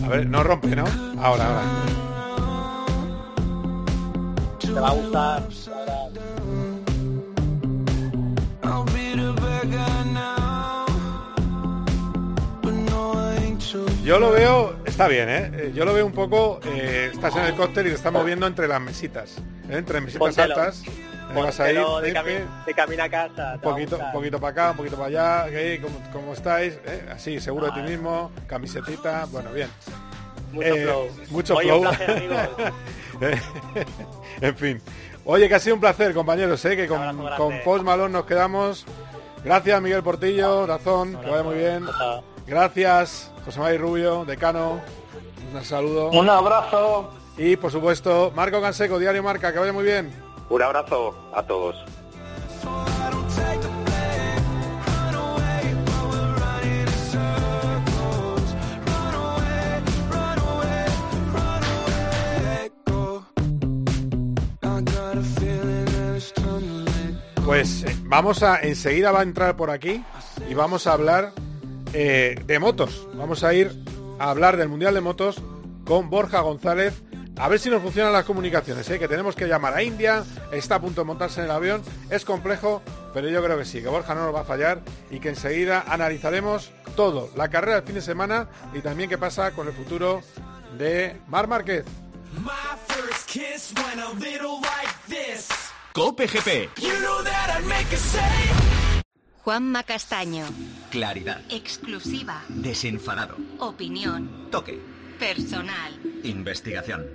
[0.03, 0.83] A ver, no rompe, ¿no?
[1.21, 1.63] Ahora, ahora.
[4.59, 5.43] Te va a gustar.
[14.05, 15.51] Yo lo veo, está bien, ¿eh?
[15.53, 18.45] Eh, Yo lo veo un poco, eh, estás en el cóctel y te estás moviendo
[18.45, 19.37] entre las mesitas,
[19.67, 19.77] ¿eh?
[19.77, 20.53] entre mesitas Póntelo.
[20.55, 20.83] altas.
[20.85, 20.91] Eh,
[21.41, 23.53] vas a ir, de, Pepe, cami- de camino a casa.
[23.55, 25.81] un poquito, un poquito para acá, un poquito para allá, ¿qué?
[25.81, 26.77] ¿Cómo, cómo estáis?
[26.85, 27.09] ¿Eh?
[27.11, 29.69] Así, seguro de ti mismo, camisetita, bueno, bien.
[30.51, 31.07] Mucho Eh, flow.
[31.31, 31.77] Mucho Oye, flow.
[31.81, 32.29] un placer.
[33.21, 33.39] Eh,
[34.41, 34.81] en fin.
[35.23, 36.75] Oye, que ha sido un placer, compañeros, ¿eh?
[36.75, 36.99] que con,
[37.37, 38.85] con Post Malone nos quedamos.
[39.43, 41.85] Gracias, Miguel Portillo, Razón, que vaya muy bien.
[42.45, 44.81] Gracias, José María Rubio, decano.
[45.53, 46.09] Un saludo.
[46.09, 47.11] Un abrazo.
[47.37, 50.11] Y por supuesto, Marco Canseco, Diario Marca, que vaya muy bien.
[50.49, 51.75] Un abrazo a todos.
[67.45, 70.03] Pues eh, vamos a, enseguida va a entrar por aquí
[70.49, 71.31] y vamos a hablar
[71.97, 73.07] eh, de motos.
[73.13, 73.71] Vamos a ir
[74.19, 75.37] a hablar del Mundial de Motos
[75.85, 77.01] con Borja González.
[77.37, 78.99] A ver si nos funcionan las comunicaciones, ¿eh?
[78.99, 82.25] que tenemos que llamar a India, está a punto de montarse en el avión, es
[82.25, 82.81] complejo,
[83.13, 85.85] pero yo creo que sí, que Borja no nos va a fallar y que enseguida
[85.87, 90.21] analizaremos todo, la carrera del fin de semana y también qué pasa con el futuro
[90.77, 91.85] de Mar Márquez.
[95.93, 96.75] Cope GP.
[99.45, 100.47] Juanma Castaño.
[100.89, 101.39] Claridad.
[101.51, 102.41] Exclusiva.
[102.49, 103.35] Desenfadado.
[103.59, 104.49] Opinión.
[104.49, 104.81] Toque.
[105.19, 106.01] Personal.
[106.23, 107.05] Investigación.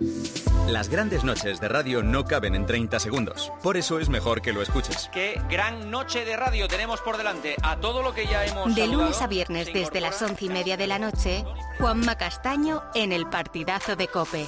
[0.69, 3.51] Las grandes noches de radio no caben en 30 segundos.
[3.65, 5.11] Por eso es mejor que lo escuches.
[5.13, 7.57] Qué gran noche de radio tenemos por delante.
[7.65, 10.77] A todo lo que ya hemos De lunes a viernes desde las once y media
[10.77, 11.45] de la noche,
[11.81, 14.47] Juanma Castaño en el partidazo de Cope.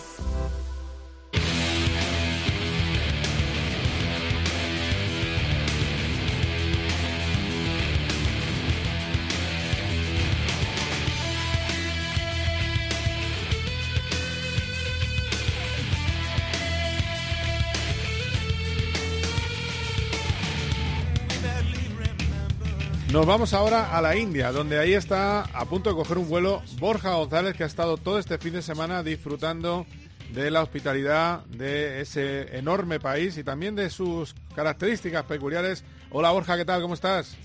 [23.12, 26.62] Nos vamos ahora a la India, donde ahí está a punto de coger un vuelo
[26.78, 29.84] Borja González, que ha estado todo este fin de semana disfrutando
[30.30, 35.84] de la hospitalidad de ese enorme país y también de sus características peculiares.
[36.10, 36.80] Hola Borja, ¿qué tal?
[36.80, 37.36] ¿Cómo estás?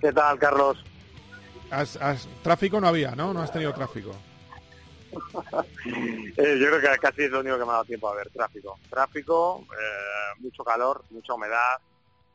[0.00, 0.82] ¿Qué tal, Carlos?
[1.70, 3.32] Has- has- tráfico no había, ¿no?
[3.32, 4.10] No has tenido tráfico.
[6.36, 8.28] Eh, yo creo que casi es lo único que me ha dado tiempo a ver,
[8.30, 8.78] tráfico.
[8.88, 11.78] Tráfico, eh, mucho calor, mucha humedad.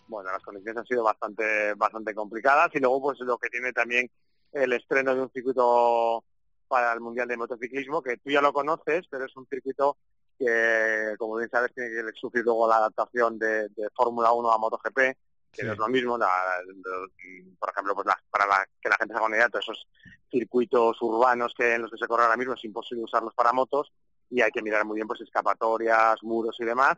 [0.08, 4.10] Bueno, las condiciones han sido bastante bastante complicadas y luego pues lo que tiene también
[4.52, 6.24] el estreno de un circuito
[6.68, 9.98] para el Mundial de Motociclismo, que tú ya lo conoces, pero es un circuito
[10.38, 14.58] que, como bien sabes, tiene que sufrir luego la adaptación de, de Fórmula 1 a
[14.58, 14.96] MotoGP,
[15.52, 16.18] que no es lo mismo.
[16.18, 17.08] la- la-
[17.60, 18.46] por ejemplo, pues la- para
[18.82, 19.88] que la gente se haga una idea, todos esos
[20.32, 23.92] circuitos urbanos que en los que se corre ahora mismo es imposible usarlos para motos
[24.32, 26.96] y hay que mirar muy bien pues escapatorias, muros y demás.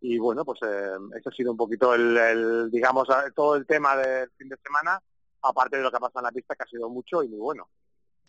[0.00, 4.30] Y bueno, pues eh, ese ha sido un poquito el, digamos, todo el tema del
[4.36, 5.00] fin de semana,
[5.42, 7.38] aparte de lo que ha pasado en la pista, que ha sido mucho y muy
[7.38, 7.68] bueno.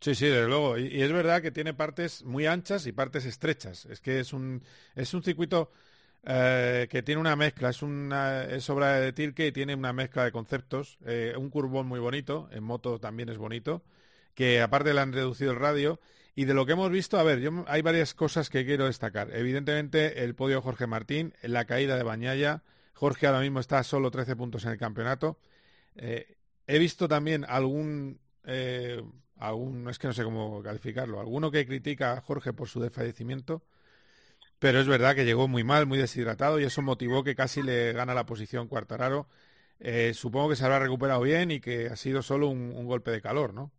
[0.01, 0.77] Sí, sí, desde luego.
[0.77, 3.85] Y, es verdad que tiene partes muy anchas y partes estrechas.
[3.85, 4.63] Es que es un,
[4.95, 5.71] es un circuito
[6.23, 10.23] eh, que tiene una mezcla, es una es obra de Tilke y tiene una mezcla
[10.23, 10.97] de conceptos.
[11.05, 13.83] Eh, un curvón muy bonito, en moto también es bonito,
[14.35, 15.99] que aparte le han reducido el radio.
[16.35, 19.29] Y de lo que hemos visto, a ver, yo, hay varias cosas que quiero destacar.
[19.35, 22.63] Evidentemente, el podio de Jorge Martín, la caída de Bañaya.
[22.93, 25.39] Jorge ahora mismo está a solo 13 puntos en el campeonato.
[25.95, 29.03] Eh, he visto también algún, eh,
[29.89, 33.63] es que no sé cómo calificarlo, alguno que critica a Jorge por su desfallecimiento,
[34.59, 37.93] pero es verdad que llegó muy mal, muy deshidratado y eso motivó que casi le
[37.93, 39.27] gana la posición Cuartararo.
[39.79, 43.11] Eh, supongo que se habrá recuperado bien y que ha sido solo un, un golpe
[43.11, 43.71] de calor, ¿no?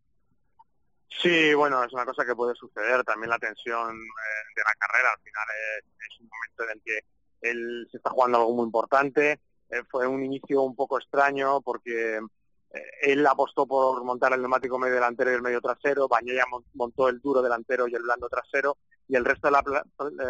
[1.11, 3.03] Sí, bueno, es una cosa que puede suceder.
[3.05, 5.47] También la tensión eh, de la carrera, al final
[5.79, 9.41] es, un momento en el que él se está jugando algo muy importante.
[9.69, 14.79] Eh, fue un inicio un poco extraño porque eh, él apostó por montar el neumático
[14.79, 16.09] medio delantero y el medio trasero,
[16.51, 19.63] mon- montó el duro delantero y el blando trasero, y el resto de la,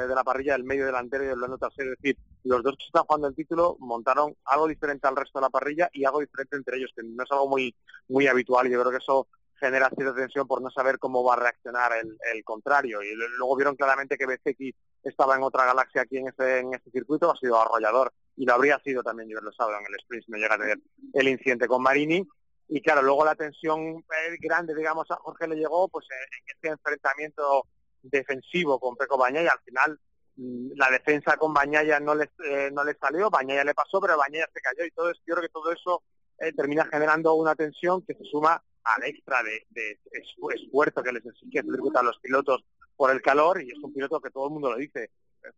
[0.06, 1.92] de la parrilla el medio delantero y el blando trasero.
[1.92, 5.42] Es decir, los dos que están jugando el título montaron algo diferente al resto de
[5.44, 7.74] la parrilla y algo diferente entre ellos, que no es algo muy,
[8.08, 9.28] muy habitual y yo creo que eso
[9.60, 13.02] genera cierta tensión por no saber cómo va a reaccionar el, el contrario.
[13.02, 16.90] Y luego vieron claramente que Bezeki estaba en otra galaxia aquí en este, en este
[16.90, 20.24] circuito, ha sido arrollador y lo habría sido también yo lo sábado en el sprint
[20.24, 20.78] si no llega a tener
[21.12, 22.26] el incidente con Marini.
[22.68, 26.68] y claro, luego la tensión eh, grande, digamos, a Jorge le llegó pues en este
[26.68, 27.66] enfrentamiento
[28.02, 30.00] defensivo con Peco Bañaya, al final
[30.36, 34.16] mm, la defensa con Bañaya no le, eh, no le salió, Bañaya le pasó, pero
[34.16, 36.02] Bañaya se cayó y todo eso, yo creo que todo eso
[36.38, 41.60] eh, termina generando una tensión que se suma al extra de, esfuerzo que les exige
[41.60, 42.64] a los pilotos
[42.96, 45.10] por el calor y es un piloto que todo el mundo lo dice,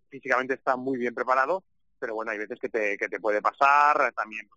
[0.08, 1.64] físicamente está muy bien preparado,
[1.98, 4.48] pero bueno, hay veces que te, que te puede pasar, también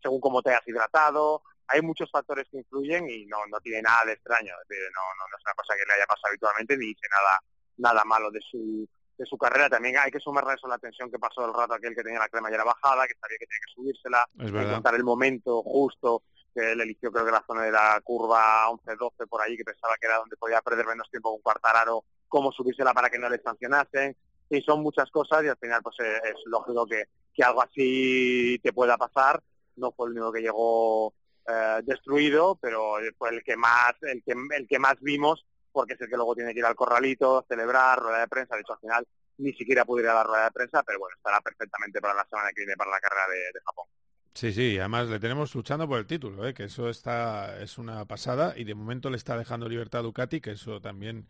[0.00, 4.04] según cómo te has hidratado, hay muchos factores que influyen y no, no tiene nada
[4.04, 7.06] de extraño, no, no, no es una cosa que le haya pasado habitualmente ni dice
[7.10, 7.40] nada,
[7.78, 9.68] nada malo de su, de su carrera.
[9.68, 12.28] También hay que sumarle eso la tensión que pasó el rato aquel que tenía la
[12.28, 16.24] cremallera bajada, que sabía que tenía que subírsela, encontrar el momento justo,
[16.54, 19.96] que él eligió creo que la zona de la curva 11-12 por ahí, que pensaba
[20.00, 23.40] que era donde podía perder menos tiempo con Cuartararo, cómo subírsela para que no le
[23.40, 24.16] sancionasen.
[24.50, 28.58] Y son muchas cosas y al final pues eh, es, lógico que, que algo así
[28.62, 29.42] te pueda pasar.
[29.76, 31.14] No fue el único que llegó
[31.48, 36.00] eh, destruido, pero fue el que más, el que, el que más vimos, porque es
[36.00, 38.78] el que luego tiene que ir al corralito, celebrar, rueda de prensa, de hecho al
[38.78, 39.06] final
[39.38, 42.50] ni siquiera pudo ir la rueda de prensa, pero bueno, estará perfectamente para la semana
[42.50, 43.86] que viene para la carrera de, Japón.
[44.34, 46.54] Sí, sí, además le tenemos luchando por el título, ¿eh?
[46.54, 50.40] que eso está es una pasada y de momento le está dejando libertad a Ducati,
[50.40, 51.26] que eso también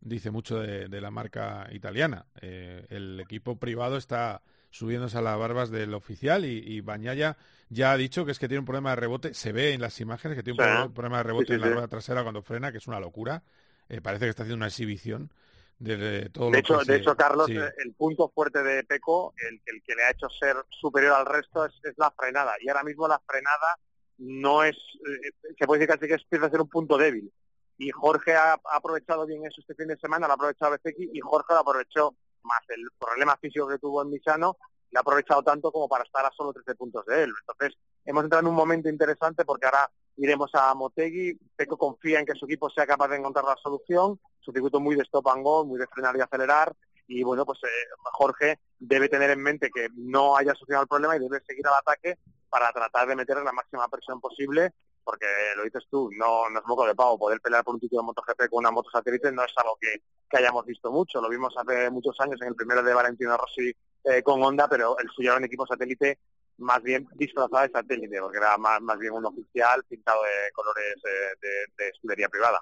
[0.00, 2.24] dice mucho de, la marca italiana.
[2.40, 7.36] Eh, el equipo privado está subiéndose a las barbas del oficial y, y Bañaya
[7.68, 10.00] ya ha dicho que es que tiene un problema de rebote, se ve en las
[10.00, 12.86] imágenes que tiene un problema de rebote en la rueda trasera cuando frena, que es
[12.86, 13.42] una locura.
[13.88, 15.30] Eh, parece que está haciendo una exhibición
[15.78, 19.82] de, todo de lo hecho, De hecho, Carlos, el punto fuerte de Peco, el, el,
[19.82, 22.54] que le ha hecho ser superior al resto es, la frenada.
[22.60, 23.78] Y ahora mismo la frenada
[24.18, 27.30] no es, eh, se puede decir casi que empieza a ser un punto débil.
[27.78, 31.20] Y Jorge ha, aprovechado bien eso este fin de semana, lo ha aprovechado Bezeki y
[31.20, 34.56] Jorge lo aprovechó más el problema físico que tuvo en Misano
[34.90, 37.32] le ha aprovechado tanto como para estar a solo 13 puntos de él.
[37.40, 41.38] Entonces, hemos entrado en un momento interesante porque ahora iremos a Motegi.
[41.54, 44.18] Peco confía en que su equipo sea capaz de encontrar la solución.
[44.40, 46.74] Su circuito muy de stop and go, muy de frenar y acelerar.
[47.08, 51.16] Y bueno, pues eh, Jorge debe tener en mente que no haya solucionado el problema
[51.16, 54.72] y debe seguir al ataque para tratar de meter la máxima presión posible
[55.06, 57.16] porque lo dices tú, no, no es moco de pavo.
[57.16, 60.02] Poder pelear por un título de MotoGP con una moto satélite no es algo que,
[60.28, 61.20] que hayamos visto mucho.
[61.20, 64.98] Lo vimos hace muchos años en el primero de Valentino Rossi eh, con Honda, pero
[64.98, 66.18] el suyo era un equipo satélite
[66.58, 70.96] más bien disfrazado de satélite, porque era más, más bien un oficial pintado de colores
[71.04, 72.60] eh, de, escudería privada.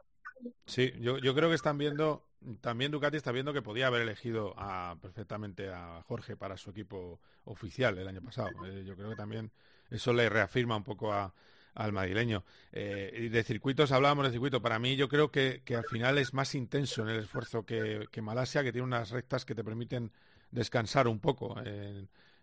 [0.66, 2.26] Sí, yo, yo creo que están viendo,
[2.61, 7.20] también Ducati está viendo que podía haber elegido a, perfectamente a Jorge para su equipo
[7.45, 8.51] oficial el año pasado.
[8.66, 9.53] Eh, yo creo que también
[9.90, 12.45] eso le reafirma un poco al madrileño.
[12.72, 14.61] y de circuitos, hablábamos de circuito.
[14.61, 18.07] Para mí yo creo que, que al final es más intenso en el esfuerzo que,
[18.11, 20.12] que Malasia, que tiene unas rectas que te permiten
[20.51, 21.57] descansar un poco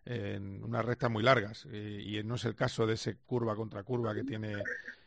[0.05, 4.13] en, unas rectas muy largas y, no es el caso de ese curva contra curva
[4.13, 4.63] que tiene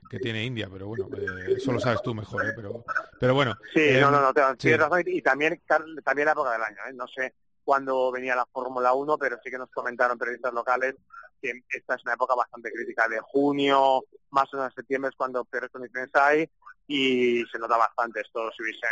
[0.09, 2.53] que tiene India pero bueno eh, eso lo sabes tú mejor ¿eh?
[2.55, 2.85] pero
[3.19, 6.63] pero bueno sí eh, no no no tienes razón y también también la época del
[6.63, 6.93] año ¿eh?
[6.93, 7.35] no sé
[7.65, 10.95] cuándo venía la Fórmula 1 pero sí que nos comentaron periodistas locales
[11.41, 15.45] que esta es una época bastante crítica de junio más o menos septiembre es cuando
[15.45, 16.49] peores condiciones hay
[16.87, 18.87] y se nota bastante esto si hubiese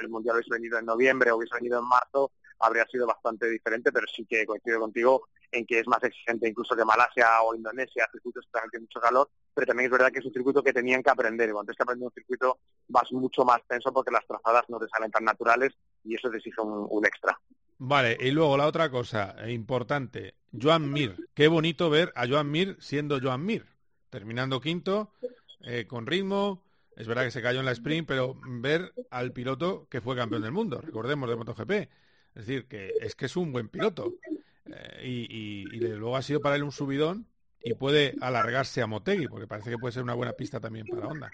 [0.00, 2.30] el mundial hubiese venido en noviembre o hubiese venido en marzo
[2.62, 6.74] habría sido bastante diferente, pero sí que coincido contigo en que es más exigente incluso
[6.74, 10.24] que Malasia o Indonesia, circuitos que tienen mucho calor, pero también es verdad que es
[10.24, 12.58] un circuito que tenían que aprender, cuando tienes que aprender un circuito
[12.88, 15.72] vas mucho más tenso porque las trazadas no te salen tan naturales
[16.04, 17.38] y eso te exige un, extra.
[17.78, 21.16] Vale, y luego la otra cosa importante, Joan Mir.
[21.34, 23.66] Qué bonito ver a Joan Mir siendo Joan Mir,
[24.08, 25.12] terminando quinto,
[25.62, 26.62] eh, con ritmo.
[26.96, 30.42] Es verdad que se cayó en la sprint, pero ver al piloto que fue campeón
[30.42, 31.88] del mundo, recordemos de MotoGP.
[32.34, 34.14] Es decir, que es que es un buen piloto.
[34.66, 37.26] Eh, y, luego ha sido para él un subidón
[37.60, 41.06] y puede alargarse a Motegi, porque parece que puede ser una buena pista también para
[41.06, 41.30] Honda.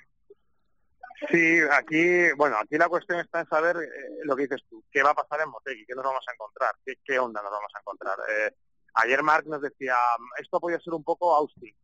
[1.30, 5.02] Sí, aquí, bueno, aquí la cuestión está en saber eh, lo que dices tú, qué
[5.02, 7.72] va a pasar en Motegi, qué nos vamos a encontrar, qué, qué onda nos vamos
[7.74, 8.18] a encontrar.
[8.28, 8.54] Eh,
[8.94, 9.96] ayer Mark nos decía,
[10.38, 11.74] esto podría ser un poco Austin,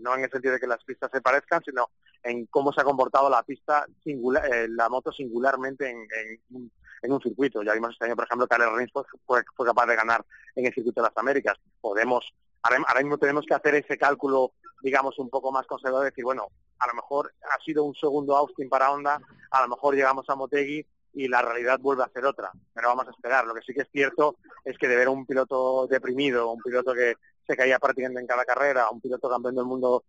[0.00, 1.88] no en el sentido de que las pistas se parezcan, sino
[2.22, 6.06] en cómo se ha comportado la pista singular, la moto singularmente en,
[6.50, 6.70] en,
[7.02, 7.62] en un circuito.
[7.62, 10.24] Ya vimos este año, por ejemplo, que Alex Rins fue, fue capaz de ganar
[10.54, 11.56] en el circuito de las Américas.
[11.80, 12.32] Podemos,
[12.62, 16.48] ahora, mismo tenemos que hacer ese cálculo, digamos, un poco más conservador, decir, bueno,
[16.78, 19.20] a lo mejor ha sido un segundo Austin para Honda,
[19.50, 22.50] a lo mejor llegamos a Motegi y la realidad vuelve a ser otra.
[22.72, 23.44] Pero vamos a esperar.
[23.46, 26.94] Lo que sí que es cierto es que de ver un piloto deprimido, un piloto
[26.94, 30.04] que se caía prácticamente en cada carrera, un piloto campeón del mundo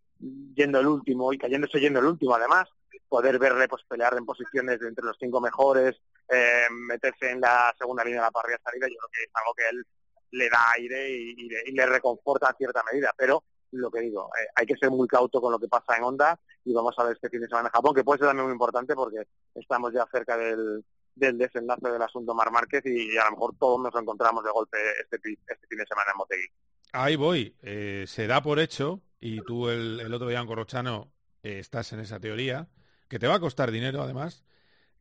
[0.53, 2.69] yendo el último y cayéndose yendo el último además,
[3.11, 5.97] poder verle pues pelear en posiciones de entre los cinco mejores,
[6.29, 9.53] eh, meterse en la segunda línea de la parrilla salida, yo creo que es algo
[9.53, 9.85] que él
[10.31, 13.13] le da aire y, le, reconforta a cierta medida.
[13.17, 16.05] Pero lo que digo, eh, hay que ser muy cauto con lo que pasa en
[16.05, 18.45] Honda y vamos a ver este fin de semana en Japón, que puede ser también
[18.45, 20.81] muy importante porque estamos ya cerca del,
[21.13, 24.77] del desenlace del asunto Mar Márquez y, a lo mejor todos nos encontramos de golpe
[25.01, 26.47] este, este fin de semana en Motegui.
[26.93, 27.57] Ahí voy.
[27.61, 31.11] Eh, se da por hecho, y tú el, el otro día en Corrochano
[31.43, 32.69] eh, estás en esa teoría,
[33.11, 34.45] que te va a costar dinero además,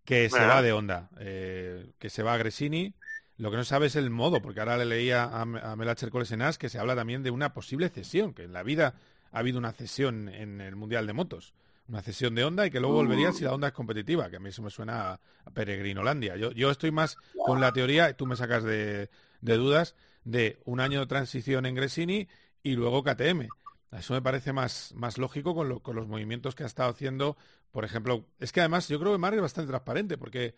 [0.05, 2.93] que se va de onda, eh, que se va a Gresini.
[3.37, 6.59] Lo que no sabe es el modo, porque ahora le leía a, a Melacher Colesenas
[6.59, 8.95] que se habla también de una posible cesión, que en la vida
[9.31, 11.55] ha habido una cesión en el Mundial de Motos
[11.89, 14.39] una cesión de onda y que luego volvería si la onda es competitiva, que a
[14.41, 15.21] mí eso me suena a,
[15.53, 16.37] Peregrinolandia.
[16.37, 19.09] Yo, yo estoy más con la teoría, tú me sacas de,
[19.41, 22.29] dudas, de un año de transición en Gresini
[22.63, 23.49] y luego KTM.
[23.91, 27.37] Eso me parece más, más lógico con, con los movimientos que ha estado haciendo.
[27.71, 30.57] Por ejemplo, es que además yo creo que Mark es bastante transparente porque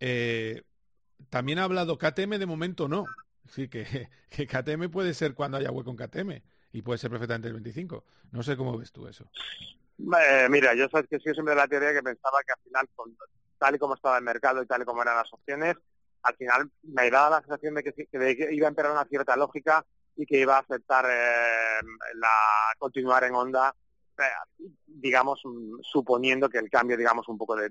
[0.00, 0.62] eh,
[1.30, 3.04] también ha hablado KTM, de momento no.
[3.48, 3.84] Sí, que,
[4.28, 6.42] que KTM puede ser cuando haya hueco en KTM
[6.72, 8.04] y puede ser perfectamente el 25.
[8.32, 9.30] No sé cómo ves tú eso.
[9.98, 12.88] Eh, mira, yo sabes que siempre de la teoría que pensaba que al final,
[13.58, 15.76] tal y como estaba el mercado y tal y como eran las opciones,
[16.22, 19.84] al final me daba la sensación de que, iba a empezar una cierta lógica
[20.16, 21.80] y que iba a aceptar eh,
[22.14, 22.28] la
[22.78, 23.74] continuar en onda,
[24.86, 27.70] digamos, mm, suponiendo que el cambio, digamos, un poco de,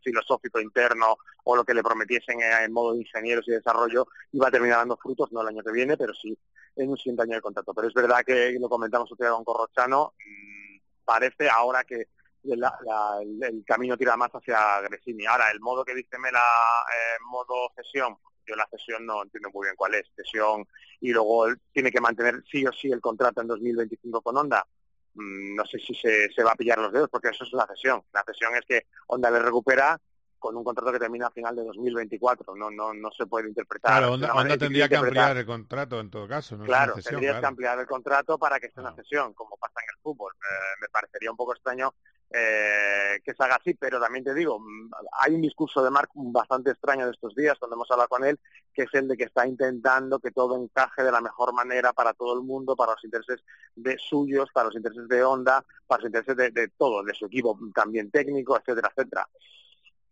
[0.00, 4.50] filosófico interno o lo que le prometiesen en modo de ingenieros y desarrollo iba a
[4.50, 6.38] terminar dando frutos, no el año que viene, pero sí
[6.76, 7.74] en un siguiente año de contrato.
[7.74, 12.06] Pero es verdad que lo comentamos día con Corrochano, mm, parece ahora que
[12.44, 15.26] el camino tira más hacia Gresini.
[15.26, 18.16] Ahora, el modo que dice Mela, eh, modo cesión,
[18.46, 20.66] yo la cesión no entiendo muy bien cuál es, cesión,
[21.00, 24.66] y luego tiene que mantener sí o sí el contrato en 2025 con Honda.
[25.14, 27.66] Mm, no sé si se, se va a pillar los dedos, porque eso es la
[27.66, 28.02] cesión.
[28.12, 30.00] La cesión es que Honda le recupera
[30.42, 32.56] con un contrato que termina a final de 2024.
[32.56, 33.92] No, no, no se puede interpretar.
[33.92, 36.56] Claro, Honda, tendría que ampliar el contrato en todo caso.
[36.56, 36.64] ¿no?
[36.64, 39.94] Claro, tendría que ampliar el contrato para que esté en una cesión, como pasa en
[39.94, 40.32] el fútbol.
[40.34, 41.94] Eh, me parecería un poco extraño
[42.34, 46.10] eh, que se haga así, pero también te digo, mm, hay un discurso de Marc
[46.14, 48.38] bastante extraño de estos días, cuando hemos hablado con él,
[48.72, 52.14] que es el de que está intentando que todo encaje de la mejor manera para
[52.14, 56.08] todo el mundo, para los intereses de suyos, para los intereses de Honda, para los
[56.08, 59.28] intereses de, todo, de su equipo también técnico, etcétera, etcétera.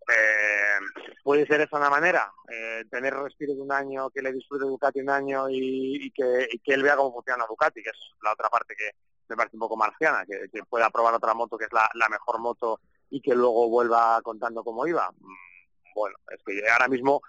[0.09, 0.79] Eh,
[1.23, 5.01] puede ser esa una manera, eh, tener respiro de un año, que le disfrute Ducati
[5.01, 8.91] un año y, que, él vea cómo funciona Ducati, que es la otra parte que
[9.31, 12.81] me parece un poco marciana, que, pueda probar otra moto que es la, mejor moto
[13.09, 15.11] y que luego vuelva contando cómo iba.
[15.11, 17.23] Mm, bueno, es que ahora mismo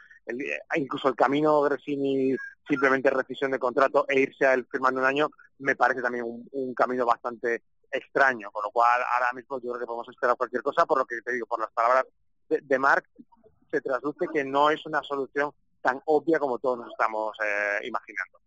[0.76, 2.36] incluso el camino Gresini
[2.68, 5.30] simplemente rescisión de contrato e irse a él firmando un año
[5.60, 9.86] me parece también un, camino bastante extraño, con lo cual ahora mismo yo creo que
[9.86, 12.06] podemos esperar cualquier cosa por lo que te digo, por las palabras
[12.48, 13.06] de, Mark
[13.70, 18.40] se traduce que no es una solución tan obvia como todos nos estamos eh, imaginando.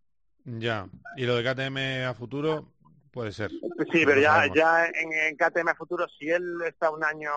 [0.44, 2.66] Ya, y lo de KTM a futuro
[3.14, 3.50] puede ser.
[3.92, 7.30] Sí, pero ya, ya en, KTM a futuro, si él está un año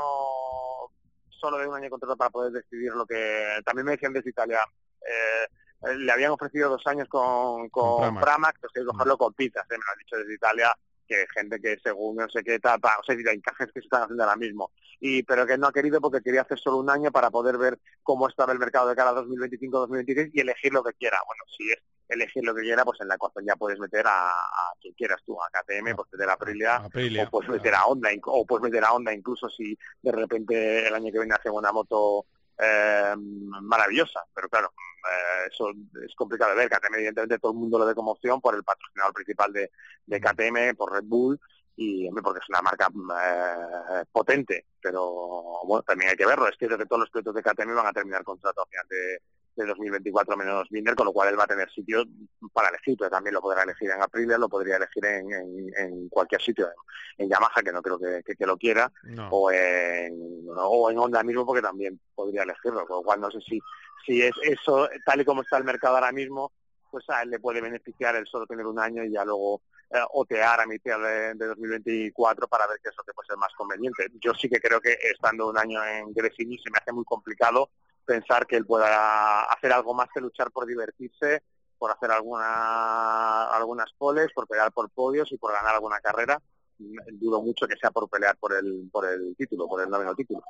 [1.30, 4.32] solo de un año de contrato para poder decidir lo que también me decían desde
[4.32, 4.60] Italia,
[5.02, 9.78] eh, le habían ofrecido dos años con, con, Pramac, pues que cogerlo con pizzas, eh,
[9.78, 10.76] me lo han dicho desde Italia,
[11.08, 14.04] que gente que según no sé qué etapa, o sea, hay encajes que se están
[14.04, 17.12] haciendo ahora mismo, y pero que no ha querido porque quería hacer solo un año
[17.12, 20.94] para poder ver cómo estaba el mercado de cara a 2025-2026 y elegir lo que
[20.94, 21.20] quiera.
[21.28, 21.78] Bueno, si es
[22.10, 24.32] elegir lo que quiera, pues en la ecuación ya puedes meter a,
[24.80, 28.46] quien quieras tú, a KTM, pues meter a Aprilia, o puedes meter a Honda, o
[28.46, 32.26] puedes meter a Honda incluso si de repente el año que viene hace una moto
[32.60, 35.72] eh, maravillosa, pero claro, eh, eso
[36.06, 36.70] es complicado de ver.
[36.70, 39.72] KTM, evidentemente, todo el mundo lo ve como opción por el patrocinador principal de,
[40.06, 41.40] de KTM, por Red Bull,
[41.76, 46.48] y porque es una marca eh, potente, pero bueno, también hay que verlo.
[46.48, 49.22] Es cierto que todos los pilotos de KTM van a terminar contrato a final de,
[49.58, 52.04] de 2024 menos Binder, con lo cual él va a tener sitio
[52.54, 55.32] para elegir, pero también lo podrá elegir en Aprilia, lo podría elegir en,
[55.76, 56.70] en, cualquier sitio,
[57.18, 58.92] en, Yamaha, que no creo que, que, lo quiera,
[59.32, 63.40] o, en, o en Honda mismo, porque también podría elegirlo, con lo cual no sé
[63.42, 63.60] si,
[64.06, 66.52] si es eso, tal y como está el mercado ahora mismo,
[66.90, 70.00] pues a él le puede beneficiar el solo tener un año y ya luego eh,
[70.14, 73.54] otear a mitad de, de, 2024 para ver qué es lo que puede ser más
[73.58, 74.08] conveniente.
[74.22, 77.70] Yo sí que creo que estando un año en Gresini se me hace muy complicado
[78.08, 81.44] pensar que él pueda hacer algo más que luchar por divertirse,
[81.78, 86.42] por hacer alguna, algunas poles, por pelear por podios y por ganar alguna carrera.
[86.80, 90.42] Dudo mucho que sea por pelear por el, por el título, por el noveno título.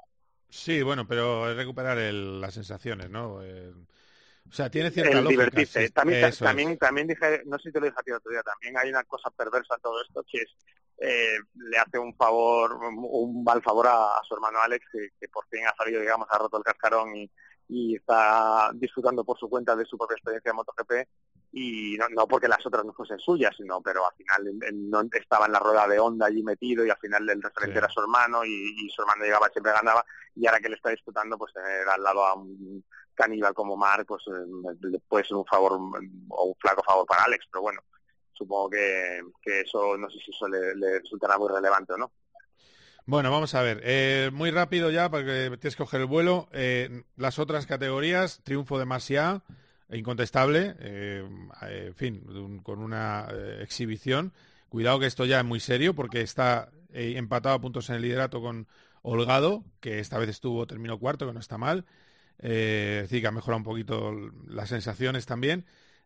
[0.49, 3.43] Sí, bueno, pero es recuperar las sensaciones, ¿no?
[3.43, 3.73] Eh,
[4.49, 5.89] o sea, tiene cierta el divertirse.
[5.89, 8.77] también, también, también dije, no sé si te lo dije a ti otro día, también
[8.77, 10.55] hay una cosa perversa en todo esto, que es
[10.99, 15.65] eh, le hace un favor, un mal favor a, su hermano Alex, que, por fin
[15.65, 17.29] ha salido, digamos, ha roto el cascarón y,
[17.69, 21.07] y está disfrutando por su cuenta de su propia experiencia de MotoGP
[21.53, 24.89] y no, no porque las otras no fuesen suyas, sino pero al final él- él
[24.89, 27.77] no estaba en la rueda de onda allí metido y al final el referente Sí.
[27.79, 30.05] era su hermano y, y su hermano llegaba siempre ganaba
[30.35, 32.83] y ahora que le está disputando pues tener al lado a un
[33.15, 37.23] caníbal como Marc pues eh, le puede ser un favor o un flaco favor para
[37.23, 37.81] Alex, pero bueno,
[38.33, 42.11] supongo que, que eso no sé si eso le, le resultará muy relevante o no.
[43.07, 43.79] Bueno, vamos a ver.
[43.85, 46.49] eh, muy rápido ya, porque tienes que coger el vuelo.
[46.51, 48.85] Eh, las otras categorías, triunfo de
[49.89, 51.25] incontestable, eh,
[51.61, 53.29] en fin, con una
[53.61, 54.33] exhibición.
[54.67, 58.41] Cuidado que esto ya es muy serio, porque está empatado a puntos en el liderato
[58.41, 58.67] con
[59.03, 61.85] Holgado, que esta vez estuvo, terminó cuarto, que no está mal.
[62.39, 64.11] Es decir, que ha mejorado un poquito
[64.49, 65.65] las sensaciones también.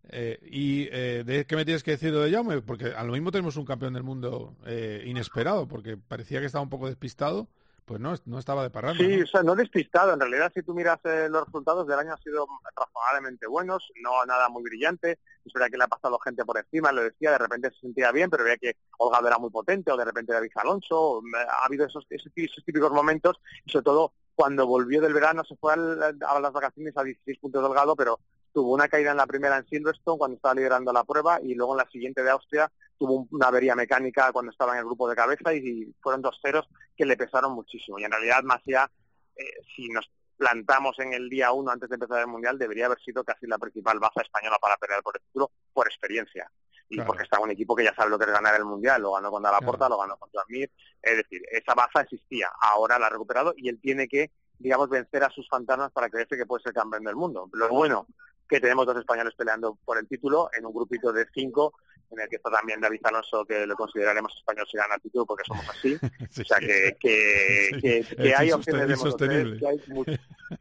[0.10, 2.62] Eh, ¿Y eh, de qué me tienes que decir de Jaume?
[2.62, 6.64] Porque a lo mismo tenemos un campeón del mundo eh, inesperado, porque parecía que estaba
[6.64, 7.48] un poco despistado,
[7.86, 9.04] pues no, no estaba de parranda.
[9.04, 9.24] Sí, ¿no?
[9.24, 10.14] o sea, no despistado.
[10.14, 14.26] En realidad, si tú miras eh, los resultados del año han sido razonablemente buenos, no
[14.26, 15.20] nada muy brillante.
[15.46, 18.12] Es verdad que le ha pasado gente por encima, lo decía, de repente se sentía
[18.12, 21.20] bien, pero veía que Holgado era muy potente, o de repente David Alonso.
[21.22, 25.44] eh, Ha habido esos, esos, esos típicos momentos, y sobre todo cuando volvió del verano,
[25.44, 28.20] se fue al- a las vacaciones a 16 puntos Holgado, pero
[28.54, 31.74] tuvo una caída en la primera en Silverstone cuando estaba liderando la prueba y luego
[31.74, 35.10] en la siguiente de Austria tuvo un- una avería mecánica cuando estaba en el grupo
[35.10, 37.98] de cabeza y, fueron dos ceros que le pesaron muchísimo.
[38.00, 38.92] Y en realidad Masia,
[39.36, 39.44] eh,
[39.76, 43.24] si nos plantamos en el día uno antes de empezar el Mundial, debería haber sido
[43.24, 46.52] casi la principal baza española para pelear por el título por experiencia.
[46.90, 47.08] Y Claro.
[47.08, 49.32] porque está un equipo que ya sabe lo que es ganar el Mundial, lo ganó
[49.32, 50.70] contra la Porta, lo ganó contra Mir,
[51.02, 55.24] es decir, esa baza existía, ahora la ha recuperado y él tiene que, digamos, vencer
[55.24, 57.48] a sus fantasmas para creerse que puede ser campeón del mundo.
[57.54, 58.08] Lo bueno
[58.52, 61.74] que tenemos dos españoles peleando por el título en un grupito de cinco,
[62.12, 65.26] en el que está también David Alonso, que lo consideraremos español si gana el título
[65.26, 65.96] porque somos así.
[66.42, 67.70] o sea, que, que,
[68.10, 69.60] Sí, que, hay opciones de Moto3, insostenible.
[69.60, 70.12] que hay mucho-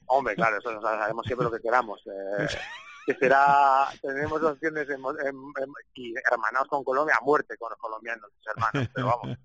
[0.06, 2.00] Hombre, claro, eso nos haremos siempre lo que queramos.
[2.06, 2.46] eh,
[3.06, 7.78] que será, tenemos opciones en, en- en- y hermanados con Colombia a muerte con los
[7.80, 9.36] colombianos, hermanos, pero vamos.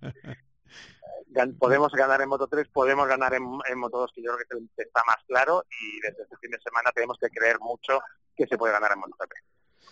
[1.60, 4.84] Podemos ganar en Moto 3, podemos ganar en, en Moto 2, que yo creo que
[4.84, 8.00] está más claro, y desde este fin de semana tenemos que creer mucho
[8.36, 9.32] que se puede ganar en MotoGP.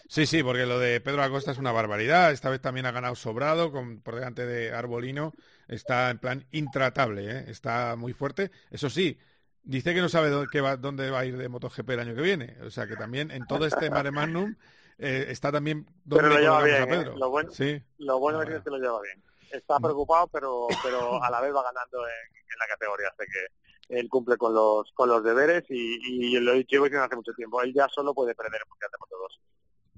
[0.07, 2.31] Sí, sí, porque lo de Pedro Acosta es una barbaridad.
[2.31, 5.33] Esta vez también ha ganado sobrado con, por delante de Arbolino.
[5.67, 7.45] Está en plan intratable, ¿eh?
[7.47, 8.51] está muy fuerte.
[8.69, 9.17] Eso sí,
[9.63, 12.15] dice que no sabe dó- qué va- dónde va a ir de MotoGP el año
[12.15, 12.57] que viene.
[12.63, 14.55] O sea que también en todo este mare magnum
[14.97, 17.05] eh, está también Pero dónde lo lleva bien, a ¿eh?
[17.15, 17.81] Lo bueno, Sí.
[17.99, 19.23] lo bueno es que lo lleva bien.
[19.53, 23.99] Está preocupado, pero pero a la vez va ganando en, en la categoría, así que
[23.99, 27.15] él cumple con los con los deberes y, y lo he dicho llevo diciendo hace
[27.15, 29.39] mucho tiempo, él ya solo puede perder de Moto 2.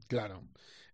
[0.08, 0.44] Claro.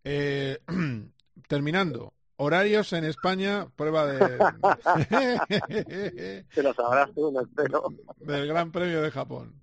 [0.04, 0.60] Eh,
[1.48, 2.14] terminando.
[2.44, 4.18] Horarios en España, prueba de,
[6.56, 7.84] Te lo sabrás tú, no espero.
[8.18, 9.62] del Gran Premio de Japón.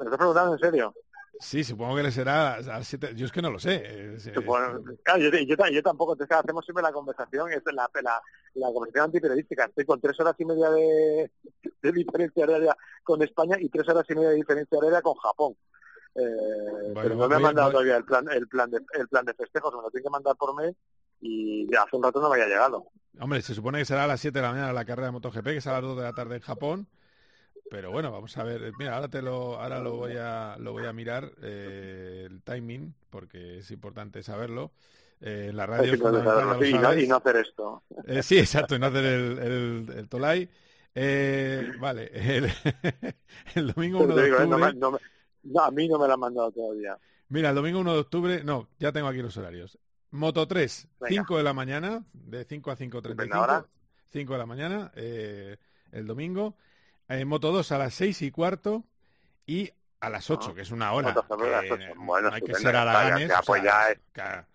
[0.00, 0.92] ¿Me estás preguntando en serio?
[1.40, 3.12] Sí, supongo que le será a las siete.
[3.14, 4.18] Yo es que no lo sé.
[4.18, 8.20] Sí, Supongo- claro, yo, yo, yo tampoco, entonces hacemos siempre la conversación, es la, la,
[8.54, 9.64] la conversación antiperiodística.
[9.64, 11.30] Estoy con tres horas y media de,
[11.82, 15.54] de diferencia horaria con España y tres horas y media de diferencia horaria con Japón.
[16.16, 19.24] Eh, pero no me ha mandado voy- todavía el plan, el plan de, el plan
[19.24, 20.76] de festejos, me lo tiene que mandar por mail
[21.20, 22.86] y hace un rato no me había llegado.
[23.20, 25.44] Hombre, se supone que será a las 7 de la mañana la carrera de MotoGP,
[25.44, 26.86] que es a las 2 de la tarde en Japón.
[27.70, 28.72] Pero bueno, vamos a ver.
[28.78, 32.94] Mira, ahora te lo, ahora lo voy a, lo voy a mirar eh, el timing,
[33.10, 34.72] porque es importante saberlo.
[35.20, 36.02] Eh, la radio sí, y
[36.74, 37.04] no- sabes.
[37.04, 37.82] y no hacer esto.
[38.06, 40.48] Eh, sí, exacto, y no hacer el, el, el tolai.
[40.94, 42.50] Eh, vale, el,
[43.54, 44.72] el domingo 1 Pero te de eh, no octubre.
[44.72, 44.98] me- no me-
[45.44, 46.98] no, a mí no me lo han mandado todavía.
[47.28, 49.78] Mira, el domingo 1 de octubre, no, ya tengo aquí los horarios.
[50.10, 51.08] Moto 3, Venga.
[51.22, 53.58] 5 de la mañana, de 5 a Estupenda hora.
[53.60, 53.66] 5.35.
[54.12, 55.56] 5 de la mañana, eh,
[55.92, 56.56] el domingo.
[57.08, 58.84] Eh, Moto 2 a las 6 y cuarto
[59.46, 61.10] y a las 8, que es una hora.
[61.10, 61.14] A
[61.62, 61.92] que.
[61.96, 63.30] Bueno, no hay que ser haraganes.
[63.30, 64.46] o pues sea, claro,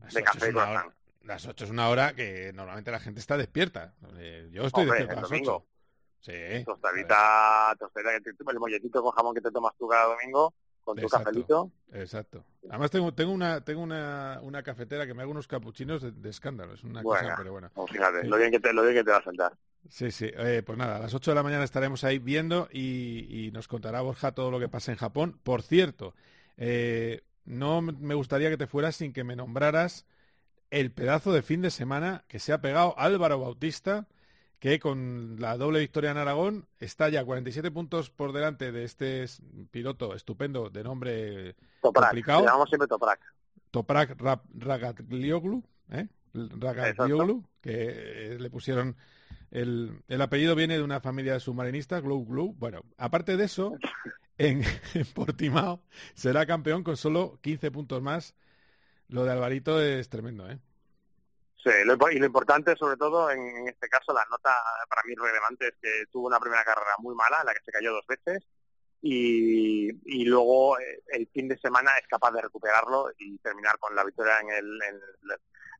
[0.00, 0.86] las de 8 café es y una croissant.
[0.86, 3.94] hora- las 8 es una hora que normalmente la gente está despierta.
[4.16, 5.56] Eh, yo estoy Hombre, despierto a las domingo.
[5.56, 5.66] 8.
[6.20, 6.64] Sí.
[6.64, 10.96] Tostadita, tostadita, que te- el molletito con jamón que te tomas tú cada domingo, con
[10.96, 11.24] tu Exacto.
[11.26, 11.70] cafelito.
[11.92, 12.44] Exacto.
[12.68, 16.30] Además tengo, tengo una tengo una, una cafetera que me hago unos capuchinos de, de
[16.30, 16.74] escándalo.
[16.74, 17.70] Es una Bueno, cosa, pero bueno.
[17.74, 18.26] pues fíjate, Sí.
[18.28, 19.52] lo bien que te, lo bien que te va a sentar.
[19.88, 20.30] Sí, sí.
[20.32, 23.68] Eh, pues nada, a las 8 de la mañana estaremos ahí viendo y, y nos
[23.68, 25.38] contará Borja todo lo que pasa en Japón.
[25.42, 26.14] Por cierto,
[26.56, 30.06] eh, no me gustaría que te fueras sin que me nombraras
[30.70, 34.06] el pedazo de fin de semana que se ha pegado Álvaro Bautista,
[34.58, 39.26] que con la doble victoria en Aragón está ya 47 puntos por delante de este
[39.70, 42.40] piloto estupendo de nombre Toprak, complicado.
[42.40, 43.20] le llamamos siempre Toprak.
[43.70, 44.16] Toprak
[44.54, 46.06] Ragaglioglu, ¿eh?
[46.32, 48.96] Ragaglioglu, que eh, le pusieron
[49.52, 52.54] el, el apellido viene de una familia de submarinistas, Glow Glow.
[52.54, 53.76] Bueno, aparte de eso,
[54.38, 54.64] en,
[55.14, 55.82] Portimao
[56.14, 58.34] será campeón con solo 15 puntos más
[59.08, 60.58] lo de Alvarito es tremendo, ¿eh?
[61.62, 64.50] Sí, lo, y lo importante, sobre todo, en, este caso, la nota
[64.88, 67.70] para mí relevante es que tuvo una primera carrera muy mala, en la que se
[67.70, 68.42] cayó dos veces,
[69.02, 73.94] y, y luego eh, el fin de semana es capaz de recuperarlo y terminar con
[73.94, 74.78] la victoria en, el,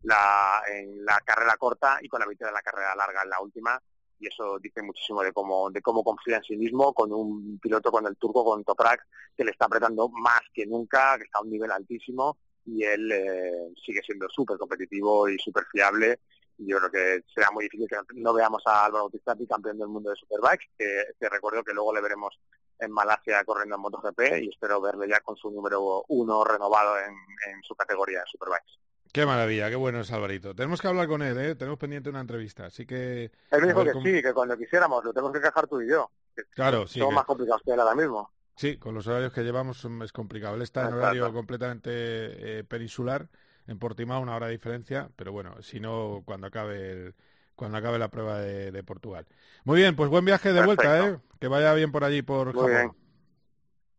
[0.02, 3.40] la, en la carrera corta y con la victoria en la carrera larga en la
[3.40, 3.80] última
[4.18, 7.90] y eso dice muchísimo de cómo de cómo confía en sí mismo con un piloto
[7.90, 11.42] con el turco con Toprak que le está apretando más que nunca que está a
[11.42, 16.20] un nivel altísimo y él eh, sigue siendo súper competitivo y súper fiable
[16.58, 20.10] yo creo que será muy difícil que no veamos a Álvaro Bautista campeón del mundo
[20.10, 22.38] de Superbike, que, que, recuerdo que luego le veremos
[22.78, 27.14] en Malasia corriendo en MotoGP y espero verle ya con su número uno renovado en,
[27.50, 28.78] en su categoría de Superbikes.
[29.12, 30.54] Qué maravilla, qué bueno es Alvarito.
[30.54, 31.54] Tenemos que hablar con él, ¿eh?
[31.54, 33.30] tenemos pendiente una entrevista, así que...
[33.50, 34.06] Él me dijo que cómo...
[34.06, 36.10] sí, que cuando quisiéramos, lo tenemos que cajar tú y yo.
[36.54, 36.98] Claro, sí.
[36.98, 37.16] Somos que...
[37.16, 38.32] más complicados que él ahora mismo.
[38.56, 40.54] Sí, con los horarios que llevamos es complicado.
[40.54, 43.28] Él está en horario completamente eh, peninsular,
[43.66, 47.14] en Portimao, una hora de diferencia, pero bueno, si no, cuando acabe el,
[47.54, 49.26] cuando acabe la prueba de, de, Portugal.
[49.64, 50.88] Muy bien, pues buen viaje de Perfecto.
[50.88, 51.18] vuelta, ¿eh?
[51.38, 52.70] Que vaya bien por allí, por Muy Japón.
[52.70, 52.92] bien.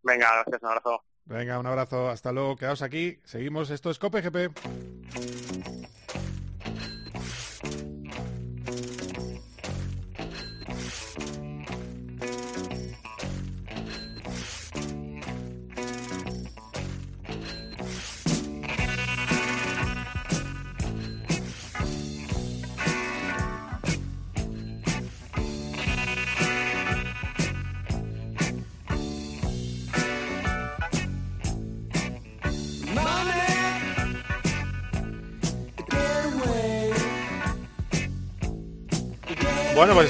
[0.02, 1.04] Venga, gracias, un abrazo.
[1.26, 5.73] Venga, un abrazo, hasta luego, quedaos aquí, seguimos, esto es Cope GP.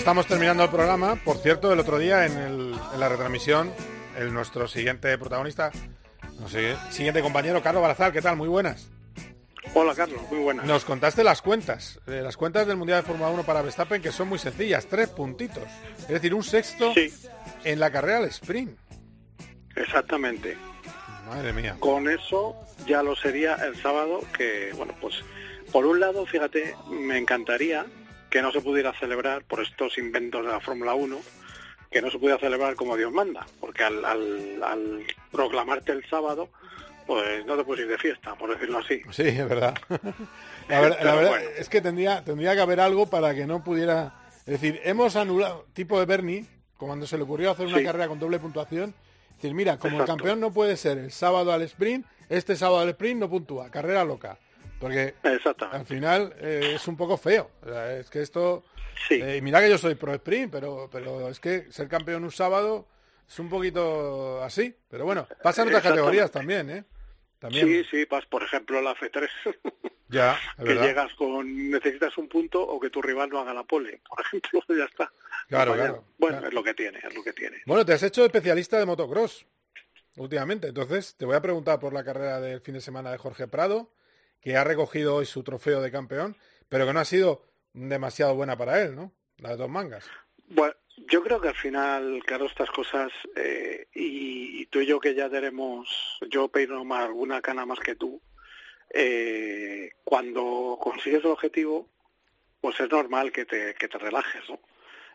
[0.04, 1.16] Estamos terminando el programa.
[1.16, 3.72] Por cierto, el otro día en, el, en la retransmisión,
[4.18, 5.72] el, nuestro siguiente protagonista,
[6.41, 8.36] no sé, siguiente compañero, Carlos Barazal, ¿qué tal?
[8.36, 8.91] Muy buenas.
[9.74, 10.66] Hola, Carlos, muy buenas.
[10.66, 14.12] Nos contaste las cuentas, eh, las cuentas del Mundial de Fórmula 1 para Verstappen, que
[14.12, 15.64] son muy sencillas, tres puntitos.
[16.01, 17.10] Es decir, un sexto sí.
[17.64, 18.78] en la carrera al sprint.
[19.74, 20.58] Exactamente.
[21.30, 21.78] Madre mía.
[21.80, 25.16] Con eso ya lo sería el sábado, que, bueno, pues
[25.72, 27.86] por un lado, fíjate, me encantaría
[28.34, 31.19] que no se pudiera celebrar por estos inventos de la Fórmula 1,
[31.91, 36.49] que no se pudiera celebrar como Dios manda, porque al, al, al, proclamarte el sábado,
[37.05, 39.03] pues no te puedes ir de fiesta, por decirlo así.
[39.11, 39.75] Sí, es verdad.
[40.67, 41.45] la, ver, la verdad bueno.
[41.59, 44.15] es que tendría, tendría que haber algo para que no pudiera...
[44.47, 47.84] Es decir, hemos anulado, tipo de Bernie, cuando se le ocurrió hacer una sí.
[47.84, 48.95] carrera con doble puntuación,
[49.36, 50.11] decir, mira, como Exacto.
[50.11, 53.69] el campeón no puede ser el sábado al sprint, este sábado al sprint no puntúa,
[53.69, 54.39] carrera loca.
[54.84, 55.13] Porque
[55.71, 57.49] al final eh, es un poco feo.
[57.61, 58.65] O sea, es que esto.
[59.07, 59.13] Sí.
[59.13, 62.86] Eh, mira que yo soy pro sprint, pero, pero es que ser campeón un sábado
[63.25, 64.75] es un poquito así.
[64.89, 66.84] Pero bueno, pasan otras categorías también, ¿eh?
[67.39, 67.65] También.
[67.65, 69.29] Sí, sí, pas, por ejemplo, la F3.
[70.09, 70.84] ya, que verdad.
[70.84, 71.71] llegas con.
[71.71, 75.09] Necesitas un punto o que tu rival no haga la pole, por ejemplo, ya está.
[75.47, 76.03] Claro, claro.
[76.17, 76.47] Bueno, claro.
[76.49, 77.61] es lo que tiene, es lo que tiene.
[77.65, 79.45] Bueno, te has hecho especialista de motocross
[80.17, 80.67] últimamente.
[80.67, 83.89] Entonces, te voy a preguntar por la carrera del fin de semana de Jorge Prado
[84.44, 86.36] que ha recogido hoy su trofeo de campeón,
[86.70, 89.12] pero que no ha sido demasiado buena para él, ¿no?
[89.38, 90.10] Las dos mangas.
[90.48, 90.74] Bueno,
[91.08, 95.16] yo creo que al final, claro, estas cosas, eh, y, y, tú y yo que
[95.16, 98.22] ya tenemos, yo peino más, alguna cana más que tú,
[98.94, 101.89] eh, cuando consigues el objetivo,
[102.62, 104.60] pues es normal que te, que te relajes, ¿no?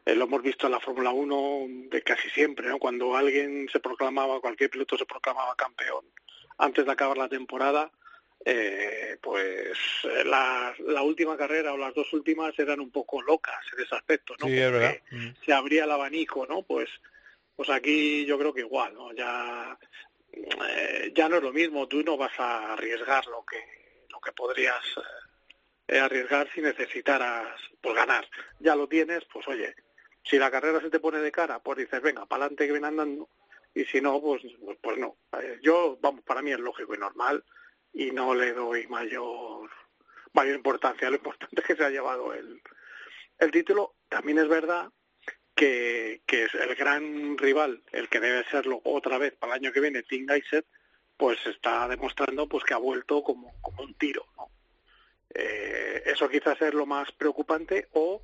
[0.05, 2.79] Eh, lo hemos visto en la Fórmula 1 de casi siempre, ¿no?
[2.79, 6.05] Cuando alguien se proclamaba, cualquier piloto se proclamaba campeón
[6.57, 7.93] antes de acabar la temporada,
[8.45, 9.76] eh, pues
[10.24, 14.34] la, la, última carrera o las dos últimas eran un poco locas en ese aspecto,
[14.39, 14.47] ¿no?
[14.47, 14.97] Sí, es verdad.
[15.45, 16.62] Se abría el abanico, ¿no?
[16.62, 16.89] Pues,
[17.57, 19.12] pues aquí yo creo que igual, ¿no?
[19.12, 19.78] Ya,
[20.32, 24.32] eh, ya no es lo mismo, tú no vas a arriesgar lo que, lo que
[24.32, 24.84] podrías
[25.89, 28.26] eh, arriesgar si necesitaras pues ganar.
[28.61, 29.74] Ya lo tienes, pues oye,
[30.22, 32.84] si la carrera se te pone de cara, pues dices, venga, para adelante que ven
[32.84, 33.28] andando,
[33.74, 35.16] y si no, pues, pues, pues no.
[35.62, 37.45] Yo, vamos, para mí es lógico y normal
[37.93, 39.70] y no le doy mayor
[40.32, 41.11] mayor importancia.
[41.11, 42.61] Lo importante es que se ha llevado el,
[43.39, 43.95] el título.
[44.09, 44.89] También es verdad
[45.55, 49.72] que, que es el gran rival, el que debe serlo otra vez para el año
[49.72, 50.64] que viene, Tim Geiser,
[51.16, 54.24] pues está demostrando pues que ha vuelto como, como un tiro.
[54.36, 54.51] ¿no?
[55.34, 58.22] Eh, eso quizás es lo más preocupante o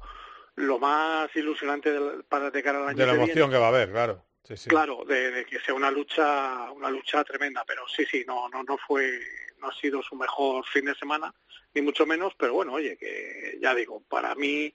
[0.56, 3.52] lo más ilusionante de, para de cara al año de la que emoción viene.
[3.52, 4.24] que va a haber, claro.
[4.44, 4.68] Sí, sí.
[4.68, 8.62] Claro, de, de, que sea una lucha, una lucha tremenda, pero sí, sí, no, no,
[8.62, 9.20] no fue,
[9.64, 11.34] no ha sido su mejor fin de semana,
[11.74, 14.74] ni mucho menos, pero bueno, oye, que ya digo, para mí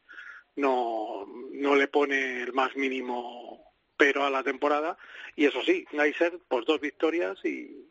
[0.56, 4.98] no, no le pone el más mínimo pero a la temporada,
[5.36, 7.86] y eso sí, Geiser, pues dos victorias y,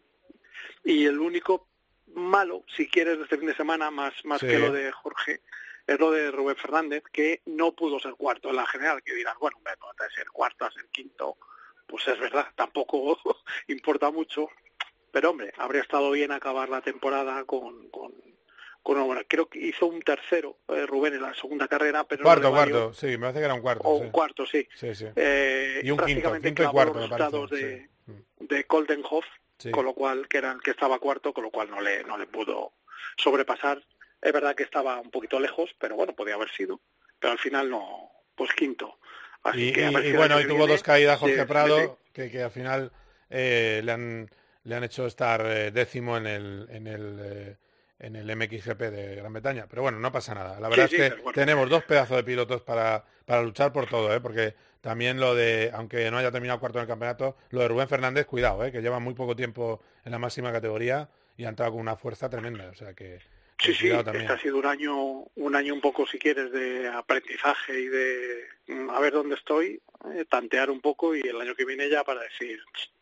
[0.82, 1.68] y el único
[2.14, 4.46] malo, si quieres, de este fin de semana, más, más Sí.
[4.46, 5.42] que lo de Jorge,
[5.86, 9.36] es lo de Rubén Fernández, que no pudo ser cuarto en la general, que dirás,
[9.38, 11.36] bueno, hombre, no, de ser cuarto a ser quinto,
[11.86, 13.18] pues es verdad, tampoco
[13.68, 14.48] importa mucho,
[15.18, 18.12] pero hombre, habría estado bien acabar la temporada con, con,
[18.84, 19.24] con una buena.
[19.26, 22.74] Creo que hizo un tercero eh, Rubén en la segunda carrera, pero no Cuarto, valió.
[22.82, 23.88] cuarto, sí, me parece que era un cuarto.
[23.88, 24.04] O sí.
[24.04, 24.68] un cuarto, sí.
[24.76, 25.06] Sí, sí.
[25.16, 28.12] Eh, y un quinto, prácticamente quinto y clavó cuarto, los resultados de, sí.
[28.46, 28.64] de
[29.72, 32.16] con lo cual, que era el que estaba cuarto, con lo cual no le, no
[32.16, 32.74] le pudo
[33.16, 33.82] sobrepasar.
[34.22, 36.80] Es verdad que estaba un poquito lejos, pero bueno, podía haber sido.
[37.18, 39.00] Pero al final no, pues quinto.
[39.42, 41.98] Así Y, que y- y bueno, y tuvo viene- dos caídas Jorge Prado.
[42.12, 42.92] Que, que al final
[43.30, 44.30] eh, le, han,
[44.68, 47.56] le han hecho estar eh, décimo en el, en el, eh,
[47.98, 49.66] en el MXGP de Gran Bretaña.
[49.68, 50.60] Pero bueno, no pasa nada.
[50.60, 54.14] La verdad sí, es que tenemos dos pedazos de pilotos para, para luchar por todo,
[54.14, 54.20] ¿eh?
[54.20, 57.88] porque también lo de, aunque no haya terminado cuarto en el campeonato, lo de Rubén
[57.88, 58.70] Fernández, cuidado, ¿eh?
[58.70, 62.28] que lleva muy poco tiempo en la máxima categoría y ha entrado con una fuerza
[62.28, 62.68] tremenda.
[62.68, 63.20] O sea que,
[63.60, 64.94] Sí, sí, este ha sido un año,
[65.34, 69.80] un año un poco, si quieres, de aprendizaje y de mm, a ver dónde estoy,
[70.14, 72.97] eh, tantear un poco y el año que viene ya para decir, "Mm,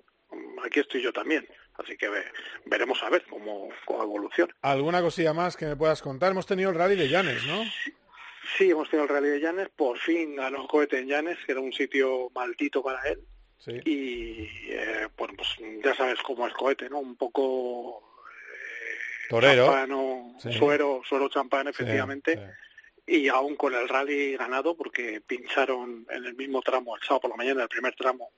[0.64, 1.46] aquí estoy yo también.
[1.78, 2.24] Así que ve-
[2.64, 4.54] veremos a ver cómo, cómo evoluciona.
[4.62, 6.30] ¿Alguna cosilla más que me puedas contar?
[6.32, 7.62] Hemos tenido el rally de Llanes, ¿no?
[8.56, 11.50] Sí, hemos tenido el Rally de Llanes, por fin ganó el cohete en Llanes, que
[11.52, 13.20] era un sitio maldito para él.
[13.58, 13.72] Sí.
[13.84, 15.32] Y eh, pues
[15.84, 17.00] ya sabes cómo es cohete, ¿no?
[17.00, 18.08] Un poco
[19.28, 19.66] Torero.
[19.66, 20.52] champán o Sí.
[20.52, 22.40] suero, suero champán, Sí, efectivamente.
[23.06, 27.30] Y aún con el rally ganado, porque pincharon en el mismo tramo, el sábado por
[27.30, 28.30] la mañana, el primer tramo,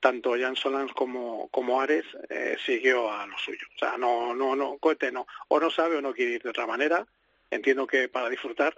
[0.00, 3.66] tanto Jan Solans como, como Ares, eh, siguió a lo suyo.
[3.74, 5.26] O sea, no, no, no, cohete no.
[5.48, 7.06] O no sabe o no quiere ir de otra manera.
[7.50, 8.74] Entiendo que para disfrutar.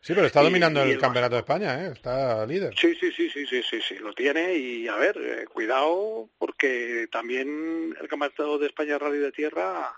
[0.00, 1.92] Sí, pero está dominando y el el campeonato de España, ¿eh?
[1.92, 2.74] Está líder.
[2.76, 7.08] Sí, sí, sí, sí, sí, sí, sí, lo tiene y a ver, eh, cuidado porque
[7.10, 9.94] también el Campeonato de España Rally de Tierra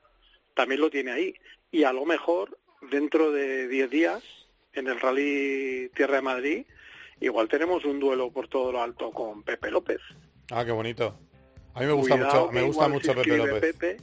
[0.55, 1.35] también lo tiene ahí
[1.73, 4.23] y a lo mejor dentro de 10 días
[4.73, 6.67] en el Rally Tierra de Madrid
[7.21, 10.01] igual tenemos un duelo por todo lo alto con Pepe López.
[10.51, 11.19] Ah, qué bonito.
[11.75, 13.61] A mí me gusta Cuidado mucho, me gusta mucho Pepe López.
[13.61, 13.97] Pepe,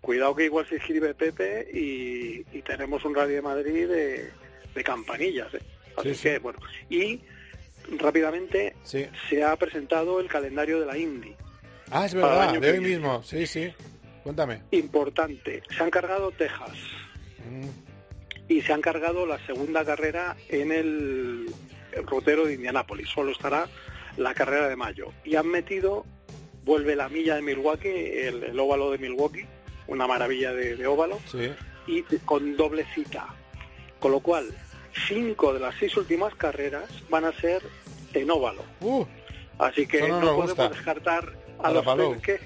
[0.00, 4.30] cuidado que igual se inscribe Pepe y, y tenemos un Rally de Madrid de,
[4.74, 5.52] de campanillas.
[5.54, 5.60] ¿eh?
[5.96, 6.22] Así Sí, sí.
[6.24, 6.58] que, bueno.
[6.90, 7.20] Y
[7.98, 9.06] rápidamente Sí.
[9.30, 11.34] se ha presentado el calendario de la Indy.
[11.90, 12.96] Ah, es verdad, de hoy viene.
[12.96, 13.22] mismo.
[13.22, 13.72] Sí, sí.
[14.24, 14.62] Cuéntame.
[14.72, 15.62] Importante.
[15.76, 16.72] Se han cargado Texas
[17.48, 17.68] Mm,
[18.48, 21.46] y se han cargado la segunda carrera en el,
[21.92, 23.08] el rutero de Indianápolis.
[23.08, 23.68] Solo estará
[24.16, 25.12] la carrera de mayo.
[25.24, 26.04] Y han metido,
[26.64, 29.46] vuelve la milla de Milwaukee, el, el óvalo de Milwaukee,
[29.86, 31.50] una maravilla de, de óvalo, Sí.
[31.86, 33.26] y con doble cita.
[34.00, 34.46] Con lo cual,
[35.08, 37.62] cinco de las seis últimas carreras van a ser
[38.14, 38.62] en óvalo.
[39.58, 40.68] Así que Uh, no no, podemos gusta.
[40.68, 42.40] descartar a los tres que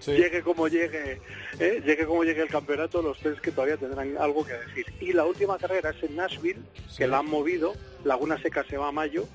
[0.00, 0.12] Sí.
[0.12, 1.20] llegue como llegue,
[1.60, 1.80] ¿eh?
[1.86, 4.86] llegue como llegue el campeonato, los tres que todavía tendrán algo que decir.
[5.00, 6.60] Y la última carrera es en Nashville,
[6.98, 9.28] que la han movido, Laguna Seca se va a mayo,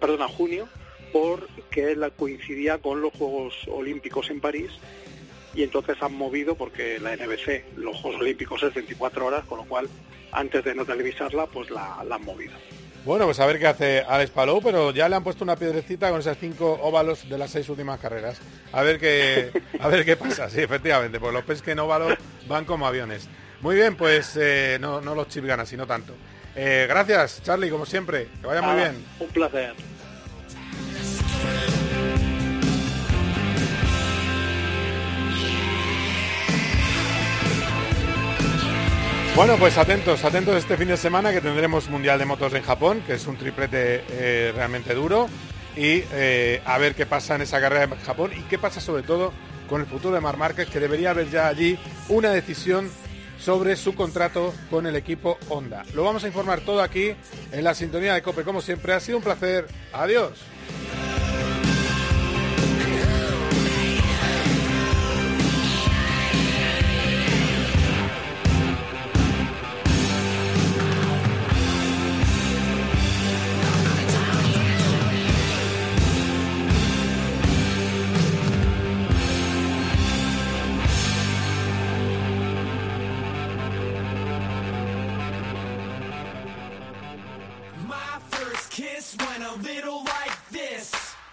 [0.00, 0.68] perdón, a junio,
[1.12, 4.70] porque la coincidía con los Juegos Olímpicos en París
[5.54, 9.64] y entonces han movido porque la NBC, los Juegos Olímpicos es 24 horas, con lo
[9.64, 9.88] cual
[10.32, 12.52] antes de no televisarla, pues la, la han movido.
[13.06, 16.10] Bueno, pues a ver qué hace Alex Palou, pero ya le han puesto una piedrecita
[16.10, 18.40] con esas cinco óvalos de las seis últimas carreras.
[18.72, 22.08] A ver qué, a ver qué pasa, sí, efectivamente, pues los pesques en óvalo
[22.48, 23.28] van como aviones.
[23.60, 26.14] Muy bien, pues eh, no, no los chipganas, sino tanto.
[26.56, 28.28] Eh, gracias, Charlie, como siempre.
[28.40, 29.04] Que vaya muy bien.
[29.20, 29.74] Un placer.
[39.36, 43.02] Bueno, pues atentos, atentos este fin de semana que tendremos Mundial de Motos en Japón,
[43.06, 45.28] que es un triplete eh, realmente duro,
[45.76, 49.02] y eh, a ver qué pasa en esa carrera en Japón y qué pasa sobre
[49.02, 49.34] todo
[49.68, 51.78] con el futuro de Mar Márquez, que debería haber ya allí
[52.08, 52.90] una decisión
[53.38, 55.84] sobre su contrato con el equipo Honda.
[55.92, 57.14] Lo vamos a informar todo aquí
[57.52, 58.94] en la sintonía de Cope, como siempre.
[58.94, 59.66] Ha sido un placer.
[59.92, 60.32] Adiós.